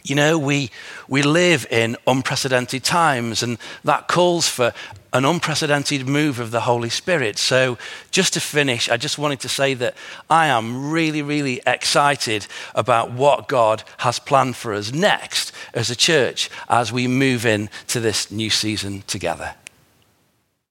You 0.03 0.15
know, 0.15 0.39
we, 0.39 0.71
we 1.09 1.21
live 1.21 1.67
in 1.69 1.97
unprecedented 2.07 2.83
times, 2.83 3.43
and 3.43 3.57
that 3.83 4.07
calls 4.07 4.47
for 4.47 4.73
an 5.11 5.25
unprecedented 5.25 6.07
move 6.07 6.39
of 6.39 6.51
the 6.51 6.61
Holy 6.61 6.89
Spirit. 6.89 7.37
So, 7.37 7.77
just 8.11 8.33
to 8.33 8.39
finish, 8.39 8.89
I 8.89 8.95
just 8.95 9.17
wanted 9.17 9.41
to 9.41 9.49
say 9.49 9.73
that 9.73 9.95
I 10.29 10.47
am 10.47 10.91
really, 10.91 11.21
really 11.21 11.61
excited 11.67 12.47
about 12.73 13.11
what 13.11 13.49
God 13.49 13.83
has 13.97 14.19
planned 14.19 14.55
for 14.55 14.73
us 14.73 14.93
next 14.93 15.51
as 15.73 15.89
a 15.89 15.95
church 15.95 16.49
as 16.69 16.91
we 16.91 17.07
move 17.07 17.45
into 17.45 17.99
this 17.99 18.31
new 18.31 18.49
season 18.49 19.03
together. 19.07 19.55